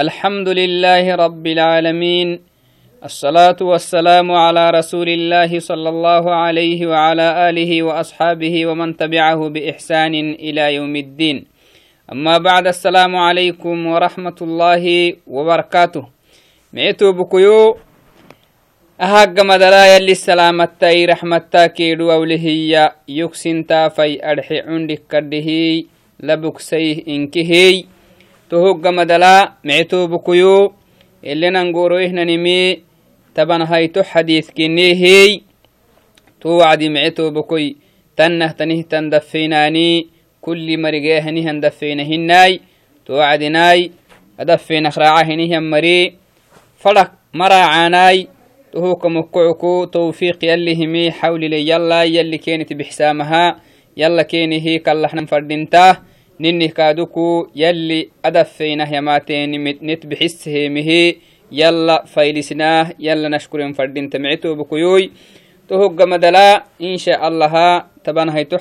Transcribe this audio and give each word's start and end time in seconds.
الحمد 0.00 0.48
لله 0.48 1.14
رب 1.14 1.46
العالمين. 1.46 2.28
الصلاة 3.04 3.60
والسلام 3.60 4.32
على 4.32 4.70
رسول 4.70 5.08
الله 5.08 5.60
صلى 5.60 5.88
الله 5.88 6.24
عليه 6.34 6.86
وعلى 6.86 7.26
آله 7.48 7.82
وأصحابه 7.82 8.54
ومن 8.66 8.96
تبعه 8.96 9.48
بإحسان 9.48 10.14
إلى 10.40 10.74
يوم 10.74 10.96
الدين. 10.96 11.36
أما 12.12 12.38
بعد 12.38 12.66
السلام 12.66 13.16
عليكم 13.16 13.86
ورحمة 13.86 14.38
الله 14.42 14.84
وبركاته. 15.26 16.04
معتو 16.72 17.12
بكيو 17.12 17.76
أهاق 19.00 19.36
مدلا 19.40 19.96
يلي 19.96 20.12
السلامة 20.12 20.80
رحمة 21.12 21.52
كيدو 21.76 22.12
أولهي 22.12 22.92
يكسن 23.08 23.66
تافي 23.66 24.30
أرحي 24.30 24.58
عندك 24.60 25.02
كدهي 25.10 25.84
لبكسيه 26.20 26.96
إنكهي. 27.08 27.99
تهوغ 28.50 28.90
مدلا 28.90 29.52
معتو 29.64 30.06
بكيو 30.06 30.72
اللي 31.24 31.50
ننقورو 31.50 31.98
إهنا 31.98 32.24
نمي 32.24 32.82
تبن 33.34 33.62
هايتو 33.62 34.02
حديث 34.02 34.50
كنيهي 34.50 35.40
توعدي 36.40 36.88
معتو 36.88 37.30
بكوي 37.30 37.76
تنه 38.16 38.52
تنه 38.52 38.82
تندفيناني 38.82 40.06
كل 40.40 40.78
مرقاه 40.82 41.30
نهن 41.30 41.60
دفينهناي 41.60 42.60
توعدناي 43.06 43.90
أدفين 44.40 44.90
خراعه 44.90 45.28
نهن 45.40 45.70
مري 45.70 46.14
فرق 46.78 47.12
مراعاناي 47.34 48.28
تهوك 48.72 49.06
مكعكو 49.06 49.84
توفيق 49.84 50.44
يلي 50.44 50.84
همي 50.84 51.12
حول 51.12 51.44
لي 56.40 56.48
يلا 56.48 56.70
يلي 56.70 56.72
كانت 56.72 56.90
بحسامها 56.90 57.50
يلا 57.52 57.64
كيني 57.66 58.00
هي 58.00 58.00
كاللحنا 58.00 58.00
فردنتاه 58.00 58.00
نني 58.00 58.08
كادوكو 58.08 58.08
يلي 58.08 58.08
أدفينه 58.24 58.94
يماتين 58.94 59.64
نت 59.64 60.06
بحسه 60.06 60.68
مهي. 60.68 61.16
يلا 61.52 62.04
فايلسناه 62.04 62.92
يلا 62.98 63.28
نشكر 63.28 63.72
فردين 63.72 64.10
تمعتو 64.10 64.54
بكيوي. 64.54 65.10
تهوغ 65.68 66.06
مدلا 66.06 66.64
إن 66.82 66.96
شاء 66.96 67.28
الله 67.28 67.84
تبان 68.04 68.28
هيتو 68.28 68.58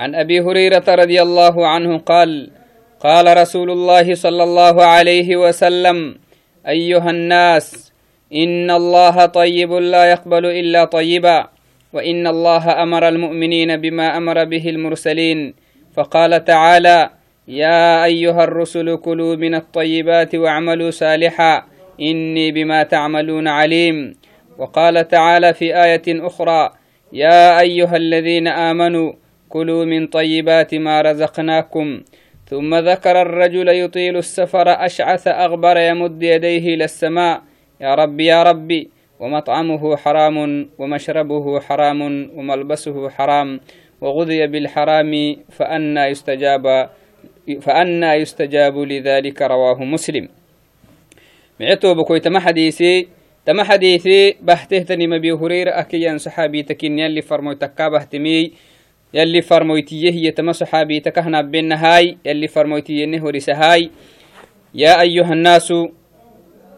عن 0.00 0.14
أبي 0.14 0.40
هريرة 0.40 0.84
رضي 0.88 1.22
الله 1.22 1.66
عنه 1.66 1.98
قال 1.98 2.50
قال 3.00 3.36
رسول 3.36 3.70
الله 3.70 4.14
صلى 4.14 4.42
الله 4.42 4.84
عليه 4.84 5.36
وسلم 5.36 6.14
أيها 6.68 7.10
الناس 7.10 7.92
إن 8.34 8.70
الله 8.70 9.26
طيب 9.26 9.72
لا 9.72 10.04
يقبل 10.04 10.46
إلا 10.46 10.84
طيبا 10.84 11.48
وإن 11.92 12.26
الله 12.26 12.82
أمر 12.82 13.08
المؤمنين 13.08 13.76
بما 13.76 14.16
أمر 14.16 14.44
به 14.44 14.68
المرسلين. 14.68 15.54
فقال 15.96 16.44
تعالى 16.44 17.10
يا 17.48 18.04
أيها 18.04 18.44
الرسل 18.44 18.96
كلوا 18.96 19.36
من 19.36 19.54
الطيبات 19.54 20.34
واعملوا 20.34 20.90
صالحا 20.90 21.64
إني 22.00 22.52
بما 22.52 22.82
تعملون 22.82 23.48
عليم. 23.48 24.14
وقال 24.58 25.08
تعالى 25.08 25.54
في 25.54 25.84
آية 25.84 26.02
أخرى 26.08 26.70
يا 27.12 27.60
أيها 27.60 27.96
الذين 27.96 28.48
آمنوا 28.48 29.12
كلوا 29.50 29.84
من 29.84 30.06
طيبات 30.06 30.74
ما 30.74 31.00
رزقناكم. 31.00 32.02
ثم 32.46 32.74
ذكر 32.74 33.22
الرجل 33.22 33.68
يطيل 33.68 34.16
السفر 34.16 34.66
أشعث 34.86 35.28
أغبر 35.28 35.76
يمد 35.76 36.22
يديه 36.22 36.74
إلى 36.74 36.84
السماء. 36.84 37.42
يا 37.80 37.94
ربي 37.94 38.24
يا 38.24 38.42
ربي 38.42 38.90
ومطعمه 39.20 39.96
حرام 39.96 40.36
ومشربه 40.78 41.60
حرام 41.60 42.00
وملبسه 42.36 43.08
حرام 43.08 43.60
وغذي 44.00 44.46
بالحرام 44.46 45.36
فأنا 45.50 46.06
يستجاب 46.08 46.90
فأنا 47.60 48.14
يستجاب 48.14 48.78
لذلك 48.78 49.42
رواه 49.42 49.84
مسلم. 49.84 50.28
معتو 51.60 51.94
بكوي 51.94 52.20
تما 52.20 52.40
حديثي 52.40 53.08
تما 53.46 53.64
حديثي 53.64 54.36
بحته 54.42 54.78
تني 54.78 55.06
مبي 55.06 55.32
هريرة 55.32 55.70
أكيان 55.70 56.18
صحابي 56.18 56.62
تكين 56.62 56.98
يلي 56.98 57.22
فرمو 57.22 57.52
تكا 57.52 57.88
بحتمي 57.88 58.52
يلي 59.14 59.42
فرمويتيه 59.42 60.10
هي 60.10 60.30
تما 60.30 60.52
صحابي 60.52 61.00
تكهنا 61.00 61.40
بين 61.42 61.72
هاي 61.72 62.16
يلي 62.24 62.48
فرمويتيه 62.48 63.06
نهورس 63.06 63.50
هاي. 63.50 63.90
يا 64.74 65.00
أيها 65.00 65.32
الناس 65.32 65.72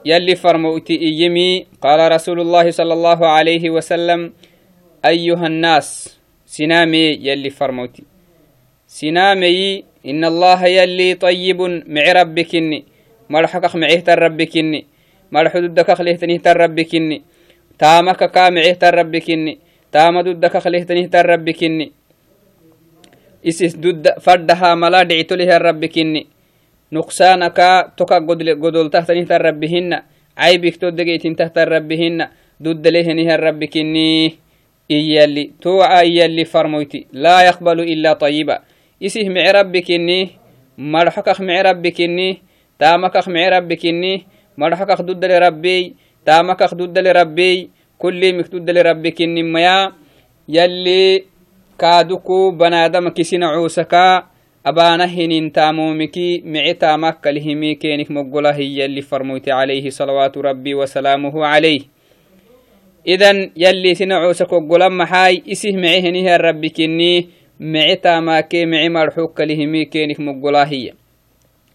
يلي 0.04 0.37
فرموتي 0.37 0.97
إيمي 1.00 1.66
قال 1.82 2.12
رسول 2.12 2.41
الله 2.41 2.71
صلى 2.71 2.92
الله 2.92 3.26
عليه 3.26 3.71
وسلم 3.71 4.32
أيها 5.04 5.47
الناس 5.47 6.19
سنامي 6.47 7.06
يلي 7.21 7.50
فرموتي 7.50 8.03
سنامي 8.87 9.84
إن 10.06 10.25
الله 10.25 10.66
يلي 10.66 11.15
طيب 11.15 11.60
مع 11.87 12.12
ربكني 12.12 12.84
مرحقك 13.31 13.76
معيه 13.76 14.00
تربكني 14.00 14.87
مرحو 15.32 15.59
ددك 15.59 15.92
خليه 15.92 16.16
تنيه 16.16 16.38
تربكني 16.38 17.22
تامك 17.78 18.31
كا 18.31 18.50
معيه 18.50 18.72
تربكني 18.72 19.59
تام 19.92 20.21
ددك 20.21 20.56
خليه 20.56 20.82
تنيه 20.82 21.06
تربكني 21.06 21.92
isis 23.42 23.75
dudda 23.75 24.19
faddaha 24.22 24.78
mala 24.78 25.04
dhicitolihan 25.04 25.58
rabbi 25.58 25.88
kinni 25.91 26.22
nuqsaanaka 26.92 27.92
toka 27.98 28.20
godoltahtanihtan 28.22 29.41
rabbi 29.41 29.66
hinna 29.69 30.06
caybiktoddegeytintahtan 30.38 31.66
rabbi 31.69 31.97
hinna 31.97 32.30
duddalehenihan 32.62 33.41
rabbi 33.41 33.66
kinni 33.66 34.38
iyalli 34.88 35.56
towa 35.58 36.04
iyalli 36.04 36.44
farmoyti 36.44 37.10
laa 37.12 37.48
yaqbalu 37.48 37.82
ila 37.82 38.14
tayiba 38.14 38.62
isih 39.00 39.26
mice 39.32 39.50
rabbi 39.53 39.82
kinni 39.82 40.38
marxokak 40.78 41.41
mice 41.42 41.62
rabbi 41.62 41.91
kinni 41.91 42.28
taamakak 42.78 43.26
mice 43.26 43.48
rabbi 43.50 43.76
kinni 43.76 44.12
marxokak 44.56 45.03
duddale 45.03 45.36
rabbey 45.41 45.97
taamakak 46.24 46.76
duddale 46.76 47.10
rabbey 47.12 47.72
kullimik 47.98 48.53
duddale 48.53 48.82
rabbi 48.82 49.10
kinni 49.16 49.42
maya 49.42 49.97
yalli 50.48 51.31
kaaduku 51.77 52.53
banaadama 52.53 53.10
kisina 53.10 53.53
cuusaka 53.55 54.27
abaana 54.65 55.06
hinin 55.06 55.50
taamomiki 55.50 56.43
mice 56.44 56.75
taamakkalihi 56.75 57.77
keenik 57.77 58.10
moggola 58.10 58.53
hiyalli 58.53 59.03
farmoyte 59.03 59.50
calayhi 59.50 59.91
salawaatu 59.91 60.43
rabbi 60.43 60.75
wasalaamuhu 60.75 61.41
calayh 61.41 61.83
idan 63.05 63.50
yalli 63.56 63.94
sina 63.97 64.21
cuusak 64.22 64.53
oggolan 64.53 64.93
maxaay 64.93 65.43
isih 65.44 65.75
mice 65.75 66.00
henihan 66.00 66.41
rabbi 66.41 66.71
kinni 66.71 67.28
mice 67.59 67.97
taamaakee 67.97 68.66
mice 68.66 68.89
marxukkalihi 68.89 69.87
keenik 69.87 70.19
moggola 70.19 70.65
hiya 70.65 70.94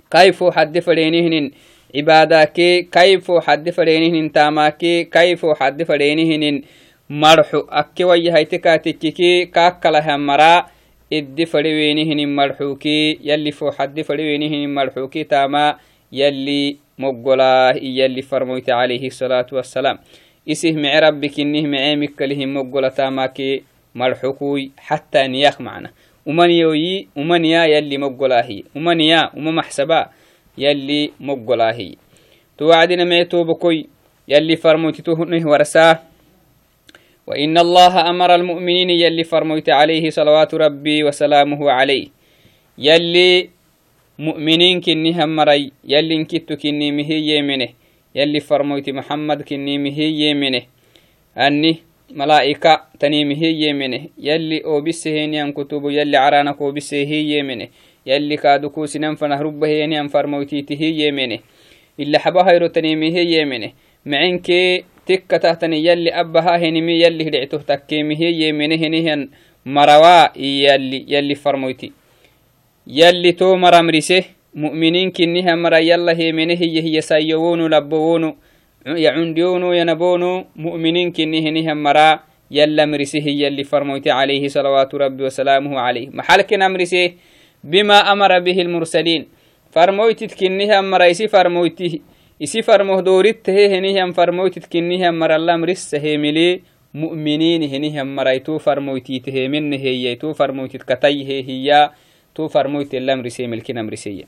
kayfo 0.09 0.51
hadde 0.51 0.81
fadheeniihinin 0.81 1.51
cibaadaakee 1.91 2.83
kayfo 2.83 3.39
hadde 3.39 3.71
fadheeniihinin 3.71 4.29
taamaakee 4.31 5.05
kayfo 5.05 5.53
hadde 5.59 5.85
fadheeniihinin 5.85 6.63
marxu 7.09 7.63
akke 7.71 8.03
wayyahayte 8.03 8.59
kaatikkiki 8.59 9.47
kaakkalahan 9.47 10.19
maraa 10.19 10.67
iddi 11.11 11.45
fadhiweenihin 11.45 12.29
marxuki 12.29 13.19
yalli 13.23 13.51
foxaddi 13.51 14.03
fadhiweenihin 14.03 14.69
marxuki 14.69 15.25
taama 15.25 15.79
yalli 16.11 16.79
moggolaa 16.97 17.73
iyalli 17.79 18.21
farmoyte 18.21 18.71
calayhi 18.71 19.11
salaatu 19.11 19.55
wassalaam 19.55 19.97
isih 20.45 20.75
mice 20.75 20.99
rabbi 20.99 21.29
kinnih 21.29 21.95
mikkalihin 21.95 22.51
moggola 22.51 22.91
taamaki 22.91 23.63
marxukuy 23.93 24.71
xataa 24.87 25.27
niyak 25.27 25.59
macna 25.59 25.89
umaniyoyi 26.25 27.07
umaniya 27.15 27.67
yalli 27.67 27.97
moggolaahiy 27.97 28.63
umaniya 28.75 29.31
uma 29.35 29.51
maxsaba 29.51 30.11
yalli 30.57 31.13
moggolaahiy 31.19 31.95
to 32.57 32.67
wacdina 32.67 33.05
mice 33.05 33.25
tobokoy 33.31 33.87
yalli 34.27 34.57
farmoytituhnih 34.57 35.45
warsaa 35.45 36.06
وإن 37.27 37.57
الله 37.57 38.09
أمر 38.09 38.35
المؤمنين 38.35 38.89
يلي 38.89 39.23
فرميت 39.23 39.69
عليه 39.69 40.09
صلوات 40.09 40.55
ربي 40.55 41.03
وسلامه 41.03 41.71
عليه. 41.71 42.07
يلي 42.77 43.49
مؤمنين 44.19 44.81
كني 44.81 45.11
همري 45.23 45.71
يلي 45.83 46.15
انكتو 46.15 46.55
كني 46.55 46.91
مهي 46.91 47.37
يمنه 47.37 47.69
يلي 48.15 48.39
فرميت 48.39 48.89
محمد 48.89 49.41
كني 49.41 49.77
مهي 49.77 50.07
يمنه. 50.21 50.61
أني 51.37 51.77
ملائكة 52.11 52.81
تني 52.99 53.25
مهي 53.25 53.67
يمنه 53.67 54.01
يلي 54.17 54.63
أو 54.65 54.81
بسهين 54.81 55.33
ين 55.33 55.51
كتب 55.51 55.83
يلي 55.89 56.17
عرانك 56.17 56.61
أو 56.61 56.71
بسهي 56.71 57.37
يمنه 57.39 57.67
يلي 58.05 58.37
كادوكو 58.37 58.85
سنن 58.85 59.15
فنهربه 59.15 59.67
ين 59.67 60.07
فرميتي 60.07 60.61
تهي 60.61 61.07
يمنه. 61.07 61.39
إلا 61.99 62.19
حبها 62.19 62.51
يرو 62.53 62.67
تني 62.67 62.95
مهي 62.95 63.41
يمنه. 63.41 63.71
معينك 64.05 64.47
tikka 65.07 65.39
tahtani 65.39 65.79
yalli 65.79 66.11
abbaha 66.11 66.59
henimi 66.59 66.99
yalli 66.99 67.23
hidhictuh 67.23 67.63
takkeemihe 67.63 68.35
yemene 68.35 68.75
henihan 68.77 69.29
marawa 69.65 70.35
yalli 70.35 71.07
yalli 71.07 71.35
farmoyti. 71.35 71.93
Yalli 72.87 73.33
to 73.33 73.55
maramrise 73.55 74.37
مؤمنين 74.57 75.11
كنها 75.11 75.55
مرا 75.55 75.77
يلا 75.77 76.17
هي 76.17 76.31
من 76.31 76.49
هي 76.49 76.81
هي 76.81 77.01
سيوون 77.01 77.61
لبوون 77.73 78.23
يعنديون 79.05 79.63
ينبون 79.79 80.23
مؤمنين 80.55 81.11
كنه 81.11 81.45
نها 81.49 81.73
مرا 81.73 82.19
يلا 82.51 82.85
مرسه 82.85 83.27
يلي 83.27 83.63
فرموت 83.63 84.07
عليه 84.07 84.47
صلوات 84.47 84.95
ربي 84.95 85.23
وسلامه 85.23 85.79
عليه 85.79 86.09
محلك 86.09 86.53
نمرسه 86.53 87.11
بما 87.63 87.97
أمر 88.11 88.39
به 88.39 88.57
المرسلين 88.61 89.21
كنها 90.39 90.81
مرا 90.81 91.05
يسي 91.05 91.27
فرموته 91.27 91.99
isi 92.39 92.61
farmoh 92.63 93.01
doorittahe 93.01 93.69
henihian 93.73 94.13
farmoytit 94.13 94.67
kinnihian 94.69 95.15
marallam 95.15 95.63
rissaheemili 95.65 96.63
mu'miniin 96.93 97.63
henihian 97.69 98.07
maray 98.07 98.39
tuu 98.39 98.59
farmoytiite 98.59 99.47
menne 99.49 99.77
heyyay 99.77 100.15
tuu 100.15 100.33
farmoytit 100.33 100.83
katayhe 100.85 101.41
hiya 101.41 101.91
tuu 102.33 102.49
farmoytelam 102.49 103.21
risee 103.21 103.47
milkinam 103.47 103.89
riseya 103.89 104.27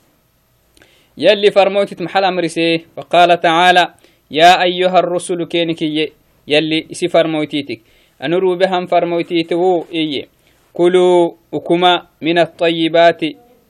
يلي 1.18 1.50
فرموتت 1.50 2.02
محل 2.02 2.24
أمرسيه 2.24 2.80
وقال 2.96 3.40
تعالى 3.40 3.94
يا 4.30 4.62
أيها 4.62 4.98
الرسل 4.98 5.44
كينكي 5.44 6.12
يلي 6.48 6.86
سي 6.92 7.08
فرموتيتك 7.08 7.80
أنرو 8.24 8.56
بهم 8.56 8.86
فرموتيتو 8.86 9.84
إيه 9.92 10.26
كلوا 10.72 11.32
أكما 11.54 12.06
من 12.22 12.38
الطيبات 12.38 13.20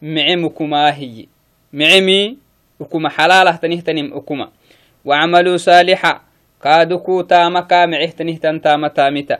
معمكما 0.02 0.94
هي 0.94 1.26
معمي 1.72 2.36
ukuma 2.80 3.10
xalaalahtanihtanim 3.10 4.12
ukuma 4.16 4.50
wacmaluu 5.04 5.58
saalixa 5.58 6.20
kaaduku 6.58 7.24
taama 7.24 7.62
kaamicehtanihtan 7.62 8.60
taama 8.60 8.90
taamita 8.90 9.38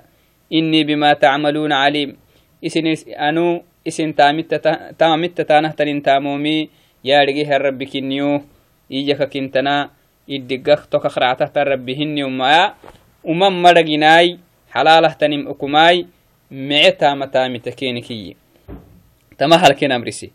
inii 0.51 0.85
bima 0.85 1.15
tacmaluuna 1.15 1.77
caliim 1.85 2.17
isin 2.63 2.87
anu 3.19 3.65
isin 3.85 4.15
taamitta 4.15 5.45
taanahtanin 5.45 6.03
taamomi 6.03 6.71
yaadhigihan 7.05 7.61
rabbi 7.61 7.87
kinniyo 7.87 8.43
iyaka 8.91 9.27
kintana 9.27 9.89
iddigak 10.29 10.91
tokak 10.91 11.17
ractahtan 11.17 11.67
rabbi 11.67 11.95
hinniumaya 11.95 12.75
uman 13.25 13.55
madhaginaay 13.65 14.37
xalaalahtanim 14.73 15.47
ukumaay 15.49 16.05
mice 16.51 16.93
taama 16.93 17.27
taamita 17.27 17.73
keenikiyi 17.73 18.37
tama 19.37 19.59
halken 19.59 19.93
amrisi 19.93 20.33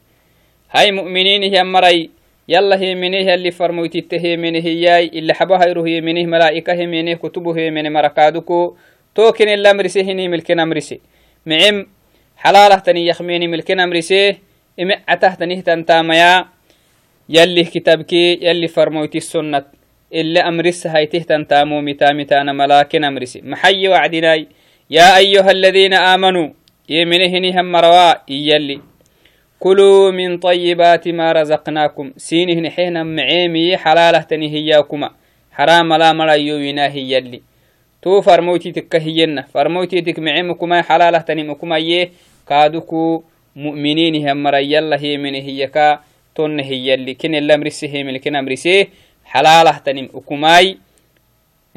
hay 0.74 0.92
mu'miniinihian 0.92 1.68
maray 1.68 2.10
يلا 2.48 2.80
هي 2.80 2.96
منه 2.96 3.34
اللي 3.34 3.52
فرموتي 3.52 4.02
تهي 4.02 4.38
منه 4.38 4.60
هي 4.60 5.04
اللي 5.04 5.34
حبها 5.34 5.68
يروه 5.68 5.88
هي 5.88 6.02
منه 6.02 6.26
ملائكة 6.26 6.74
هي 6.74 6.88
منه 6.88 7.14
كتبه 7.14 7.58
هي 7.58 7.72
منه 7.72 7.90
مركادكو 7.90 8.76
توكن 9.16 9.50
اللي 9.50 9.72
أمرسي 9.72 10.02
هني 10.02 10.28
ملكنا 10.28 10.64
أمرسي 10.64 11.00
معم 11.46 11.88
حلالة 12.38 12.76
تني 12.76 13.08
يخميني 13.08 13.48
ملكنا 13.48 13.84
أمرسي 13.84 14.38
إمعته 14.80 15.34
تنيه 15.36 15.62
تنتاميا 15.62 16.46
يلي 17.30 17.64
كتابكي 17.64 18.40
يلي 18.42 18.68
فرموتي 18.68 19.18
السنة 19.18 19.66
اللي 20.14 20.40
أمرس 20.40 20.88
هايته 20.88 21.20
تنتامو 21.20 21.82
متا 21.82 22.14
متا 22.14 22.42
أنا 22.42 22.54
ملاكن 22.54 23.04
أمرسي 23.04 23.42
محي 23.42 23.88
وعدناي 23.88 24.48
يا 24.90 25.18
أيها 25.18 25.52
الذين 25.52 25.94
آمنوا 25.94 26.50
يمنه 26.90 27.26
هني 27.26 27.60
هم 27.60 27.72
مروا 27.72 28.14
يلي 28.30 28.82
كلوا 29.66 30.12
من 30.12 30.38
طيبات 30.38 31.08
ما 31.08 31.32
رزقناكم. 31.32 32.14
سينه 32.18 32.54
نحينا 32.54 33.04
معيمي 33.04 33.78
حلالة 33.78 34.20
تنهياكما 34.20 35.10
حرام 35.52 35.94
لا 35.94 36.14
مرا 36.14 36.34
يوينا 36.34 36.86
هي 36.88 37.18
اللي 37.18 37.42
تو 38.02 38.22
فرموتي 38.22 38.72
تكهينا 38.72 39.42
فرموتي 39.54 40.02
تك 40.02 40.20
معيمكما 40.20 40.82
حلالة 40.82 41.18
تنمكما 41.18 41.78
يه 41.78 42.12
كادوكو 42.50 43.24
مؤمنين 43.56 44.30
هم 44.30 44.44
مرا 44.44 44.58
يلا 44.58 45.00
هي 45.00 45.18
من 45.18 45.36
هيكا. 45.36 46.00
تن 46.36 46.60
هي 46.60 46.94
اللي 46.94 47.14
كن 47.14 47.36
اللي 47.36 47.58
مرسي 47.58 47.88
هي 47.88 48.04
من 48.04 48.18
كن 48.18 48.46
مرسي. 48.46 48.88
حلالة 49.26 49.78
تنمكماي 49.78 50.78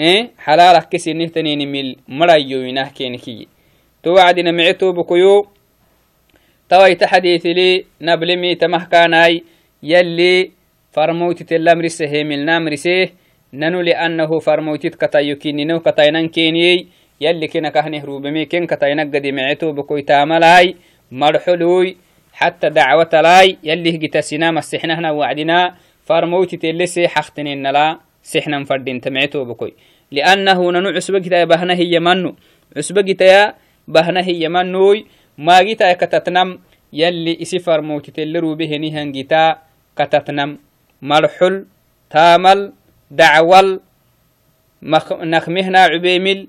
إيه 0.00 0.30
حلالة 0.38 0.78
كسي 0.78 1.12
نهتنين 1.12 1.72
مل 1.72 1.96
مرا 2.08 2.34
يوينا 2.34 2.82
كينكي 2.88 3.48
تو 4.02 4.14
وعدنا 4.14 4.50
معتو 4.52 4.92
بكيو. 4.92 5.57
تويت 6.68 7.04
حديث 7.04 7.46
لي 7.46 7.84
نبلمي 8.00 8.54
تمهكاناي 8.54 9.42
يلي 9.82 10.50
فرموت 10.92 11.42
تلام 11.42 11.80
رسه 11.80 12.22
من 12.24 12.44
نام 12.44 12.68
رسه 12.68 13.08
ننو 13.54 13.80
لأنه 13.80 14.38
فرموت 14.38 14.86
كتايوكيني 14.86 15.64
نو 15.64 15.80
كتاينان 15.80 16.28
كيني 16.28 16.86
يلي 17.20 17.46
كنا 17.48 17.68
كهنه 17.68 18.04
روبمي 18.04 18.44
كن 18.44 18.66
كتاينك 18.66 19.16
قدي 19.16 19.32
معتو 19.32 19.72
بكوي 19.72 20.02
تاملاي 20.02 20.76
مرحلوي 21.12 21.96
حتى 22.32 22.68
دعوة 22.68 23.10
لاي 23.12 23.58
يلي 23.64 23.96
هجتا 23.96 24.20
سينما 24.20 24.58
السحنة 24.58 25.12
وعدنا 25.12 25.74
فرموت 26.06 26.54
تلسي 26.54 27.08
حختنين 27.08 27.66
لا 27.66 27.98
سحنا 28.22 28.64
فردين 28.64 29.00
تمعتو 29.00 29.44
بكوي. 29.44 29.72
لأنه 30.10 30.72
ننو 30.72 30.88
عسبك 30.88 31.28
بهنه 31.50 31.80
يمنو 31.80 32.36
عسبك 32.76 33.10
بهنه 33.88 34.28
يمنوي 34.28 35.06
maagita 35.38 35.94
katatnam 35.94 36.58
yalli 36.92 37.32
isi 37.44 37.58
farmowtitellerubeheni 37.62 38.90
hangita 38.96 39.62
katatnam 39.94 40.58
marxul 41.00 41.66
taamal 42.12 42.72
dacwal 43.10 43.80
nakmihna 45.32 45.90
cubeemil 45.92 46.40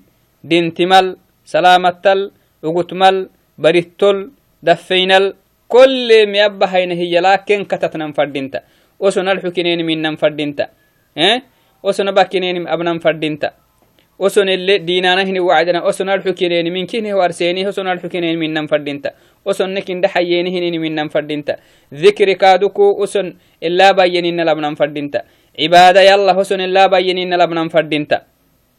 dintimal 0.44 1.16
salaamattal 1.44 2.30
ugutmal 2.62 3.28
barittol 3.58 4.30
daffeynal 4.62 5.34
kolle 5.68 6.26
miyabahayna 6.26 6.94
hiyalaaken 6.94 7.66
katatnan 7.66 8.12
fadhinta 8.12 8.62
osonal 8.98 9.40
xukineeni 9.40 9.82
minnan 9.84 10.16
fadhinta 10.16 10.68
osona 11.82 12.12
bakineeni 12.12 12.66
abnan 12.68 13.00
fadhinta 13.00 13.52
وسن 14.22 14.48
اللي 14.48 14.78
دينانا 14.78 15.22
هني 15.28 15.40
وعدنا 15.40 15.80
وسن 15.86 16.08
الحكينين 16.08 16.66
من 16.72 16.84
كين 16.86 17.06
هو 17.12 17.20
أرسيني 17.24 17.68
وسن 17.68 17.86
الحكينين 17.88 18.38
من 18.38 18.52
نم 18.54 18.66
فردينتا 18.66 19.10
وسن 19.46 19.70
نكين 19.74 20.00
دحييني 20.00 20.50
هني 20.56 20.78
من 20.78 20.94
نم 20.94 21.08
فردينتا 21.08 21.54
ذكر 21.94 22.32
كادوكو 22.32 22.86
وسن 23.02 23.26
إلا 23.66 23.92
بينين 23.92 24.40
لبنم 24.48 24.74
فردينتا 24.74 25.20
عبادة 25.60 26.00
يلا 26.00 26.32
وسن 26.38 26.60
إلا 26.60 26.86
بينين 26.86 27.32
لبنم 27.40 27.68
فردينتا 27.68 28.18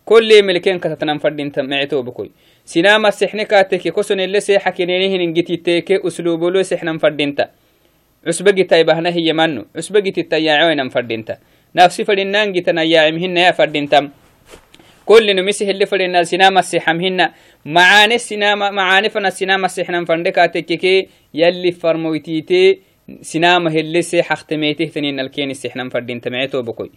كل 0.06 0.30
ملكين 0.48 0.80
كتتنم 0.80 1.18
فردينتا 1.18 1.62
معتو 1.62 2.02
بكوي 2.02 2.32
سينما 2.66 3.10
سحنكاتك 3.10 3.84
كسن 3.96 4.20
اللي 4.20 4.40
سيحكينين 4.40 5.02
هني 5.12 5.28
جتيتك 5.38 5.92
أسلوب 5.92 6.44
لو 6.44 6.64
سحنم 6.64 6.98
فردينتا 6.98 7.46
عسبقي 8.28 8.64
تايبهنا 8.64 9.10
هي 9.10 9.34
منو 9.34 9.66
عسبقي 9.76 10.12
تتياعوين 10.12 10.90
فردينتا 10.90 11.36
نفسي 11.76 12.04
فردينان 12.06 12.54
جتنا 12.54 12.84
ياعمهن 12.84 13.38
يا 13.38 13.52
فردينتا 13.52 14.21
كل 15.06 15.36
نمسه 15.36 15.70
اللي 15.70 15.86
فرنا 15.86 16.24
سينما 16.24 16.60
السحمهن 16.60 17.30
معاني 17.66 18.16
السينما 18.16 18.72
معاني 18.72 19.10
فنا 19.10 19.28
السينما 19.28 19.66
السحنا 19.66 20.06
فندكا 20.06 20.46
تككي 20.46 21.08
يلي 21.34 21.72
فرمويتيتي 21.72 22.80
سينما 23.22 23.70
اللي 23.70 24.02
سي 24.02 24.24
حختميته 24.24 24.86
ثنين 24.86 25.20
الكين 25.20 25.52
السحنا 25.52 25.90
فردين 25.90 26.22
تمعيتو 26.22 26.62
بكوي. 26.62 26.92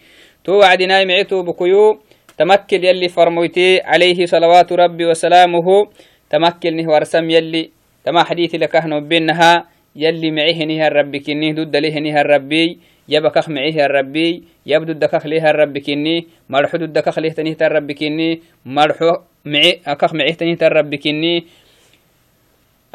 تو 0.44 0.52
وعدنا 0.52 1.04
معيتو 1.04 1.42
بكويو. 1.42 2.00
تمكل 2.38 2.84
يلي 2.84 3.08
فرمويتي 3.08 3.80
عليه 3.80 4.26
صلوات 4.26 4.72
ربي 4.72 5.06
وسلامه. 5.06 5.88
تمكل 6.30 6.76
نهو 6.76 6.94
ورسم 6.94 7.30
يلي. 7.30 7.70
تما 8.04 8.24
حديث 8.24 8.54
لكهنو 8.54 9.00
بينها. 9.00 9.68
يلي 9.96 10.30
معيه 10.30 10.64
نهر 10.64 10.92
ربي 10.92 11.18
كنيه. 11.18 11.52
ضد 11.52 11.76
له 11.76 11.98
نهر 11.98 12.26
ربي. 12.26 12.78
يبكخ 13.08 13.48
معيه 13.48 13.86
الربي 13.86 14.42
يبدو 14.66 14.92
الدكخ 14.92 15.26
ليها 15.26 15.50
الرب 15.50 15.78
كني 15.78 16.26
مرحو 16.48 16.76
الدكخ 16.78 17.18
ليه 17.18 17.32
تنيه 17.32 17.56
الرب 17.60 17.92
كني 17.92 18.40
مرحو 18.64 19.12
معي 19.44 19.80
أكخ 19.86 20.14
معيه 20.14 20.34
تنيه 20.34 20.58
الرب 20.62 20.94
كني. 20.94 21.46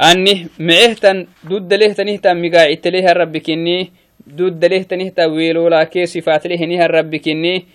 أني 0.02 0.48
معيه 0.60 0.94
تن 0.94 1.28
دود 1.44 1.74
ليه 1.74 1.94
تنيه 1.94 2.18
تن 2.18 2.42
مقاعد 2.42 2.88
ليه 2.88 3.12
الرب 3.12 3.38
كني 3.38 3.92
دود 4.28 4.66
ليه 4.66 4.84
تنيه 4.84 5.10
تويلو 5.10 5.68
لكي 5.68 6.06
صفات 6.06 6.48
ليه 6.48 6.66
نيه 6.66 6.86
الرب 6.86 7.16
كني. 7.16 7.66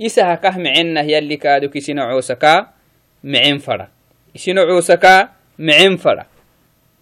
إسها 0.00 0.34
كه 0.34 0.58
معنا 0.58 1.00
هي 1.02 1.18
اللي 1.18 1.36
كادو 1.36 1.68
كسينا 1.68 2.04
عوسكا؟ 2.04 2.66
معين 3.24 3.58
فرا 3.58 3.88
إسينا 4.36 4.60
عوسكا؟ 4.60 5.28
معين 5.58 5.96
فرا 5.96 6.26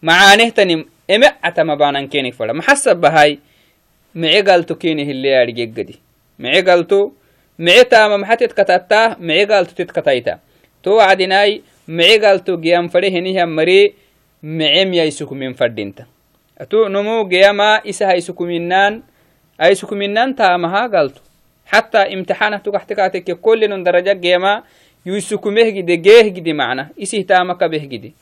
معانيه 0.03 0.49
تنم 0.49 0.85
إمع 1.11 1.37
أتما 1.45 1.75
بانان 1.75 2.09
كيني 2.09 2.33
فرا 2.33 2.53
محسب 2.53 2.97
بهاي. 2.97 3.39
Mice 4.15 4.43
galto 4.43 4.75
kini 4.75 5.05
hille 5.05 5.39
adhigeggadi 5.39 5.99
mice 6.39 6.63
galto 6.63 7.13
mice 7.59 7.85
taama 7.85 8.19
maxatet 8.19 8.55
katatta 8.55 9.17
mice 9.21 9.85
katayta 9.87 10.39
to 10.83 10.97
wacdinai 10.97 11.63
mice 11.89 12.57
geyam 12.61 12.89
fade 12.89 13.11
henihan 13.11 13.51
mare 13.51 13.95
mice 14.43 14.85
miyaisukumin 14.85 15.55
fadinta 15.55 16.07
atu 16.61 16.89
nomu 16.89 17.25
geyama 17.25 17.81
isa 17.85 18.07
haisukuminan 18.07 19.03
aisukuminan 19.59 20.35
taamaha 20.35 20.89
galto 20.89 21.21
حتى 21.67 21.99
امتحانه 21.99 22.57
تكحتكاتك 22.57 23.41
كل 23.41 23.83
درجة 23.83 24.13
جيما 24.13 24.63
يسكمه 25.07 25.69
جدي 25.69 25.97
جيه 25.97 26.29
جدي 26.29 26.53
معنا 26.53 26.89
إسيه 27.03 27.27
تامك 27.27 27.65
به 27.65 27.79
جدي 27.79 28.13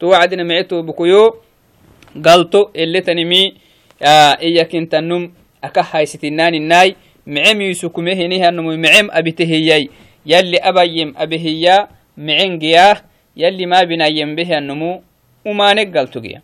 توعدنا 0.00 0.42
آه، 4.02 4.38
إياك 4.40 4.74
إنت 4.74 4.94
النم 4.94 5.32
أكاها 5.64 6.00
يستنان 6.00 6.54
الناي 6.54 6.96
معم 7.26 7.60
يوسوك 7.60 7.98
مهنيها 7.98 8.42
إيه 8.42 8.48
النمو 8.48 8.76
معم 8.76 9.08
أبتهيي 9.10 9.90
يلي 10.26 10.58
أبايم 10.58 11.14
أبهيا 11.16 11.88
معن 12.16 12.58
قياه 12.58 12.96
يلي 13.36 13.66
ما 13.66 13.82
بنايم 13.82 14.34
به 14.34 14.58
النمو 14.58 15.02
وما 15.46 15.74
نقل 15.74 16.08
تقيا. 16.08 16.42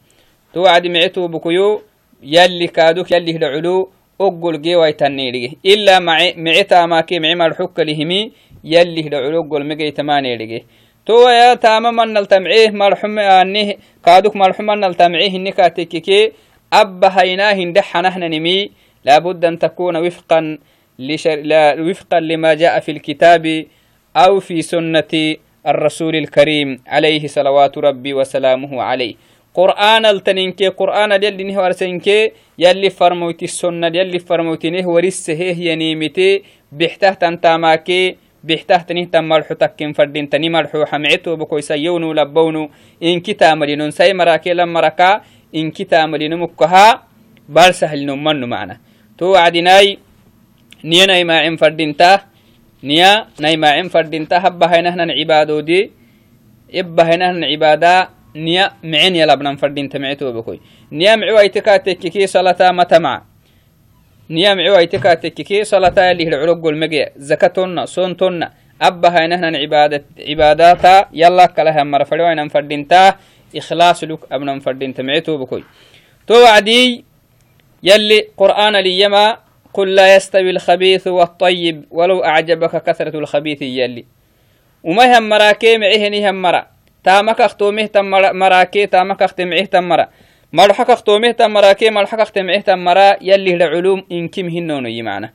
توعد 0.54 0.86
معتو 0.86 1.28
بكيو 1.28 1.82
يلي 2.22 2.66
كادوك 2.66 3.12
يلي 3.12 3.36
العلو 3.36 3.90
أقول 4.20 4.62
جيواي 4.62 4.92
تنيلي 4.92 5.56
إلا 5.66 5.98
مع 5.98 6.18
معتا 6.36 6.86
ما 6.86 7.00
كي 7.00 7.18
معم 7.18 7.42
الحك 7.42 7.80
لهمي 7.80 8.32
يلي 8.64 9.00
العلو 9.00 9.40
أقول 9.44 9.66
مجي 9.66 9.90
تماني 9.90 10.36
لجي. 10.36 10.64
تو 11.06 11.28
يا 11.28 11.54
تاما 11.54 11.90
من 11.90 12.12
نلتمعيه 12.12 12.70
مرحوم 12.70 13.18
أنه 13.18 13.74
كادوك 14.04 14.36
مرحوم 14.36 14.66
من 14.66 14.80
نلتمعيه 14.80 15.36
إنك 15.36 15.56
تككي 15.56 16.32
مرحم 16.72 16.88
من 16.88 16.98
نلتمعيه 16.98 17.32
إنك 17.32 17.36
تككي 17.36 17.52
أبا 17.52 17.62
هيناه 17.62 17.72
دحنا 17.72 18.08
نحن 18.08 18.20
نمي 18.20 18.70
لابد 19.04 19.44
أن 19.44 19.58
تكون 19.58 19.96
وفقا 19.96 20.58
لشر... 20.98 21.36
لا 21.36 21.80
وفقا 21.80 22.20
لما 22.20 22.54
جاء 22.54 22.80
في 22.80 22.90
الكتاب 22.90 23.64
أو 24.16 24.40
في 24.40 24.62
سنة 24.62 25.36
الرسول 25.66 26.16
الكريم 26.16 26.82
عليه 26.86 27.26
صلوات 27.26 27.78
ربي 27.78 28.14
وسلامه 28.14 28.82
عليه. 28.82 29.14
قرآن 29.54 30.06
التنينكي 30.06 30.68
قرآن 30.68 31.12
يلي 31.12 31.44
نهو 31.44 31.66
أرسنكي 31.66 32.32
يلي 32.58 32.90
فرموتي 32.90 33.44
السنة 33.44 33.86
يلي 33.86 34.18
فرموتي 34.18 34.70
نهو 34.70 34.94
ورسه 34.94 35.32
هي 35.32 35.76
نيمتي 35.76 36.42
بحته 36.72 37.12
تنتاماكي 37.12 38.16
bixtahtani 38.42 39.06
tan 39.06 39.24
marxu 39.24 39.54
takken 39.54 39.94
fadhin 39.94 40.26
tani 40.28 40.50
marxu 40.50 40.84
xamicetobokoysayyownu 40.90 42.14
labbownu 42.14 42.70
inkitaamalino 43.00 43.90
sai 43.90 44.12
marake 45.52 45.88
lan 45.90 46.08
maraka 46.08 46.28
inkitaamalino 46.32 46.36
mukkaha 46.38 47.02
bal 47.48 47.72
sahlinommannu 47.72 48.46
macna 48.46 48.78
to 49.16 49.30
wacdinai 49.32 49.98
niya 50.82 51.06
naimacin 51.06 51.58
fadhinta 51.58 52.26
niya 52.82 53.28
naimacin 53.38 53.90
fadhinta 53.90 54.40
habbahainahnan 54.40 55.12
cibaadodi 55.14 55.92
ibbahainahnan 56.72 57.48
cibaada 57.50 58.10
niya 58.34 58.72
micen 58.82 59.14
yalabnan 59.14 59.58
fadhinta 59.58 59.98
micetobokoy 59.98 60.58
niya 60.90 61.16
micu 61.16 61.36
aitekatekkiki 61.38 62.28
salata 62.28 62.72
matamaca 62.72 63.32
نيام 64.30 64.60
عويتك 64.60 65.02
تككي 65.02 65.64
صلاة 65.64 66.10
اللي 66.10 66.24
العلوق 66.28 66.66
المجيء 66.66 67.12
زكاتنا 67.16 67.84
صونتنا 67.84 68.52
أبا 68.82 69.08
هاي 69.08 69.26
نحن 69.28 69.44
عبادة 69.56 70.04
عباداتا 70.28 71.08
يلا 71.12 71.46
كلها 71.46 71.82
مرة 71.84 72.04
فلوين 72.04 72.48
فردينتا 72.48 73.14
إخلاص 73.56 74.04
لك 74.04 74.18
أبنا 74.32 74.60
فردينتا 74.60 75.02
معتو 75.02 75.38
بكوي. 75.38 75.64
تو 76.26 76.34
وعدي 76.34 77.04
يلي 77.82 78.28
قرآن 78.36 78.76
ليما 78.76 79.36
قل 79.74 79.94
لا 79.94 80.16
يستوي 80.16 80.50
الخبيث 80.50 81.06
والطيب 81.06 81.84
ولو 81.90 82.24
أعجبك 82.24 82.82
كثرة 82.82 83.18
الخبيث 83.18 83.62
يلي. 83.62 84.04
وما 84.84 85.18
هم 85.18 85.28
مراكي 85.28 85.78
معيه 85.78 86.30
هم 86.30 86.42
مرا. 86.42 86.66
تامك 87.04 87.40
اختومه 87.40 87.86
تم 87.86 88.10
مراكي 88.10 88.86
تامك 88.86 89.22
اختمعيه 89.22 89.64
تم 89.64 89.84
مرا. 89.88 90.08
مرحك 90.54 90.90
اختومه 90.90 91.30
تمرا 91.30 91.72
كي 91.72 91.90
مرحك 91.90 92.20
اختمعه 92.20 92.60
تمرا 92.60 93.16
يلي 93.20 93.54
العلوم 93.54 94.04
إنكم 94.12 94.48
هنون 94.48 94.86
يمعنا 94.86 95.32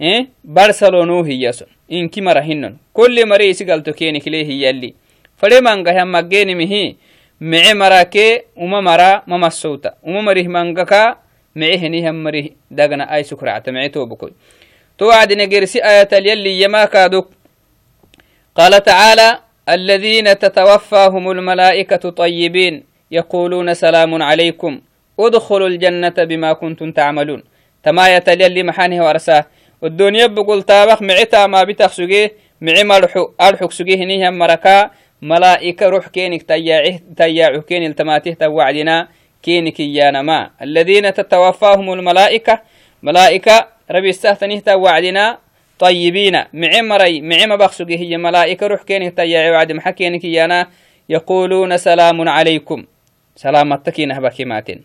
إيه؟ 0.00 0.28
برسلونو 0.44 1.20
هي 1.20 1.52
سن 1.52 1.66
إنكي 1.92 2.20
مرا 2.20 2.40
هنون. 2.40 2.78
كل 2.92 3.28
مري 3.28 3.52
سقلتو 3.52 3.92
كيني 3.92 4.20
كليه 4.20 4.68
يلي. 4.68 4.94
فلما 5.36 5.72
انقها 5.72 6.04
مجيني 6.04 6.54
مهي. 6.54 6.94
معي 7.40 7.74
مرا 7.74 8.02
كي 8.02 8.42
وما 8.56 8.80
مرا 8.80 9.22
ما 9.26 9.36
مسوتا 9.36 9.94
وما 10.02 10.20
مريه 10.20 10.48
منقكا 10.48 11.16
معي 11.56 11.78
هني 11.78 12.10
هم 12.10 12.24
مريه 12.24 12.50
دقنا 12.70 13.14
أي 13.14 13.22
سكرة 13.22 13.62
معيتو 13.68 14.06
بكوي 14.06 14.32
توعد 14.98 15.32
نجرسي 15.32 15.84
آية 15.84 16.08
يلي 16.12 16.62
يما 16.62 16.84
كادوك 16.84 17.30
قال 18.54 18.82
تعالى 18.82 19.38
الذين 19.68 20.38
تتوفاهم 20.38 21.30
الملائكة 21.30 22.10
طيبين 22.10 22.84
يقولون 23.10 23.74
سلام 23.74 24.22
عليكم 24.22 24.80
ادخلوا 25.20 25.68
الجنة 25.68 26.14
بما 26.18 26.52
كنتم 26.52 26.92
تعملون 26.92 27.42
تما 27.82 28.16
يتلي 28.16 28.62
محانه 28.62 29.06
ورساه 29.06 29.46
والدنيا 29.82 30.26
بقول 30.26 30.62
تابخ 30.62 31.02
معتا 31.02 31.46
ما 31.46 31.62
بتخسجيه 31.64 32.32
معي 32.60 32.84
مرحو 32.84 33.30
أرحك 33.40 33.72
سجيه 33.72 34.04
نيها 34.04 34.30
مركا 34.30 34.90
ملائكة 35.24 35.88
روح 35.88 36.08
كينك 36.08 36.42
تياعه 37.16 37.60
كين 37.60 37.82
التماته 37.82 38.32
توعدنا 38.32 39.08
كينك 39.42 39.80
يانا 39.80 40.22
ما 40.22 40.50
الذين 40.62 41.14
تتوفاهم 41.14 41.92
الملائكة 41.92 42.60
ملائكة 43.02 43.68
ربي 43.90 44.10
استهتنه 44.10 44.58
توعدنا 44.58 45.38
طيبين. 45.78 46.44
معي 46.52 46.82
مري 46.82 47.20
معي 47.20 47.46
ما 47.46 47.56
بخسجيه 47.56 47.98
هي 47.98 48.16
ملائكة 48.16 48.66
روح 48.66 48.82
كينك 48.82 49.16
تياعه 49.16 49.52
وعد 49.52 49.72
محكينك 49.72 50.24
يانا 50.24 50.68
يقولون 51.08 51.76
سلام 51.76 52.28
عليكم. 52.28 52.84
سلامتك 53.36 54.00
نهبك 54.00 54.40
ماتين 54.40 54.84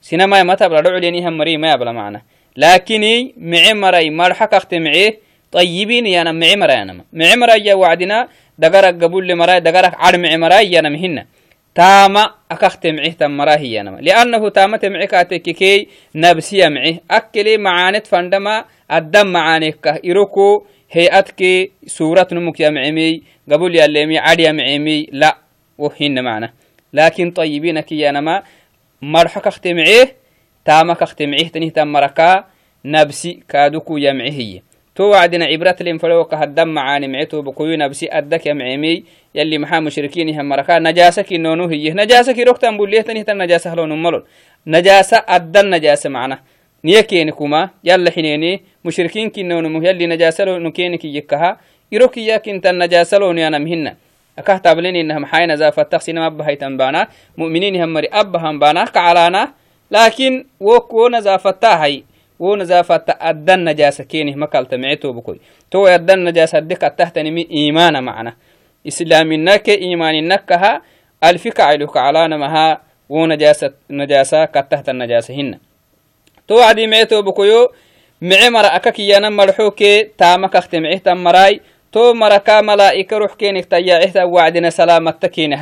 سينما 0.00 0.42
ما 0.42 0.54
تبلا 0.54 0.80
دعوليني 0.80 1.28
هم 1.28 1.38
مري 1.38 1.56
ما 1.56 1.72
يبلا 1.72 1.92
معنا 1.92 2.22
لكني 2.56 3.34
معي 3.36 3.74
مري 3.74 4.10
مرحك 4.10 4.54
اختمعيه 4.54 5.23
طيبين 5.54 6.06
يانا 6.06 6.32
معي 6.32 6.56
مري 6.56 6.82
أنا 6.82 7.04
معي 7.12 7.36
مري 7.36 7.66
يا 7.66 7.74
وعدنا 7.74 8.28
دقرك 8.58 8.94
قبول 9.02 9.28
لمراي 9.28 9.60
دقرك 9.60 9.94
عر 9.94 10.18
معي 10.18 10.36
مري 10.36 10.72
يانا 10.72 10.88
مهنا 10.88 11.26
تاما 11.74 12.30
أكخت 12.50 12.86
معيه 12.86 13.12
تم 13.12 13.30
مراهي 13.36 13.80
أنا 13.80 13.90
لأنه 14.00 14.48
تاما 14.48 14.76
تمعك 14.76 15.14
أتككي 15.14 15.88
نبسي 16.14 16.68
معيه 16.68 17.00
أكلي 17.10 17.56
معانت 17.56 18.06
فندما 18.06 18.64
الدم 18.92 19.26
معانيك 19.26 19.86
إروكو 19.86 20.64
هيئتك 20.90 21.70
سورة 21.86 22.28
نمك 22.32 22.60
يا 22.60 22.70
معمي 22.70 23.22
قبول 23.52 23.76
يا 23.76 23.84
الليمي 23.84 24.18
عاد 24.18 24.40
يا 24.40 24.52
معمي 24.52 25.06
لا 25.12 25.36
وهن 25.78 26.24
معنا. 26.24 26.52
لكن 26.92 27.30
طيبين 27.30 27.80
كي 27.80 28.08
أنما 28.08 28.42
مرحك 29.02 29.46
اختمعيه 29.46 30.16
تامك 30.64 31.02
اختمعيه 31.02 31.48
تنيه 31.48 31.70
تام 31.70 31.92
مركا 31.92 32.44
نبسي 32.84 33.40
كادوكو 33.48 33.96
يمعيه 33.96 34.73
تو 34.96 35.04
وعدنا 35.10 35.44
عبرة 35.44 35.76
الانفلوك 35.80 36.34
هدم 36.34 36.68
معاني 36.68 37.08
معتو 37.08 37.42
بقوي 37.42 37.76
نبسي 37.76 38.08
أدك 38.12 38.46
يمعيمي 38.46 39.04
يلي 39.34 39.58
محا 39.58 39.80
مشركين 39.80 40.40
هم 40.40 40.48
مركا. 40.48 40.78
نجاسة 40.78 41.22
كي 41.22 41.38
نونو 41.38 41.66
هي. 41.66 41.90
نجاسة 41.90 42.32
كي 42.32 42.42
ركتن 42.42 42.76
بوليه 42.76 43.00
تنيه 43.00 43.22
تن 43.22 43.38
نجاسة 43.38 43.74
لون 43.74 44.02
ملون 44.02 44.22
نجاسة 44.66 45.24
أدن 45.28 45.70
نجاسة 45.70 46.10
معنا. 46.10 46.38
نيكينكما 46.84 47.70
يلا 47.84 48.10
حنيني. 48.10 48.60
مشركين 48.84 49.30
كي 49.30 49.42
نونو 49.42 49.82
يلي 49.82 50.06
نجاسة 50.06 50.44
لون 50.44 50.70
كينك 50.70 51.04
يكها. 51.04 51.60
يروكي 51.92 52.28
يكين 52.28 52.60
تن 52.60 52.78
نجاسة 52.78 53.18
لون 53.18 53.38
يانا 53.38 53.58
مهنا 53.58 53.96
أكاه 54.38 54.56
تابلين 54.56 55.12
إنهم 62.40 62.50
حين 62.50 62.62
نزافة 62.62 62.96
تقسين 62.96 63.18
أبها 63.20 63.56
يتنبانا 63.56 63.76
مؤمنين 63.76 63.94
هم 63.94 63.94
مري 63.94 63.96
أبها 63.96 63.96
بانا 63.96 63.96
كعلانا 63.96 63.96
لكن 63.96 63.96
وكو 63.96 63.96
نزافة 63.96 63.96
تاهي 63.96 63.96
wo 63.96 63.96
nazaafata 63.96 64.00
addan 64.00 64.00
najaasa 64.00 64.04
keenih 64.04 64.36
makalta 64.36 64.78
micetobukoi 64.78 65.40
to 65.70 65.86
addan 65.86 66.20
najaasa 66.20 66.60
deka 66.60 66.90
tahtanimi 66.90 67.42
imana 67.42 68.02
macna 68.02 68.32
islaminake 68.84 69.74
imaninakaha 69.74 70.80
alfi 71.20 71.50
kacailu 71.50 71.86
kacalaanamaha 71.86 72.80
wo 73.08 73.26
najaasa 73.26 73.70
najaasa 73.88 74.46
katahta 74.46 74.92
najaasa 74.92 75.32
hina 75.32 75.58
to 76.46 76.54
wacdi 76.54 76.86
micetobukoyo 76.86 77.72
mice 78.20 78.50
mara 78.50 78.72
aka 78.72 78.92
kiyana 78.92 79.30
marxoke 79.30 80.04
taama 80.16 80.48
kakte 80.48 80.80
micehtan 80.80 81.18
marai 81.18 81.60
to 81.90 82.14
maraka 82.14 82.62
malaa'ika 82.62 83.18
ruux 83.18 83.36
keenik 83.36 83.68
tayaacihta 83.68 84.26
wacdina 84.26 84.70
salaamatta 84.70 85.28
keena 85.28 85.56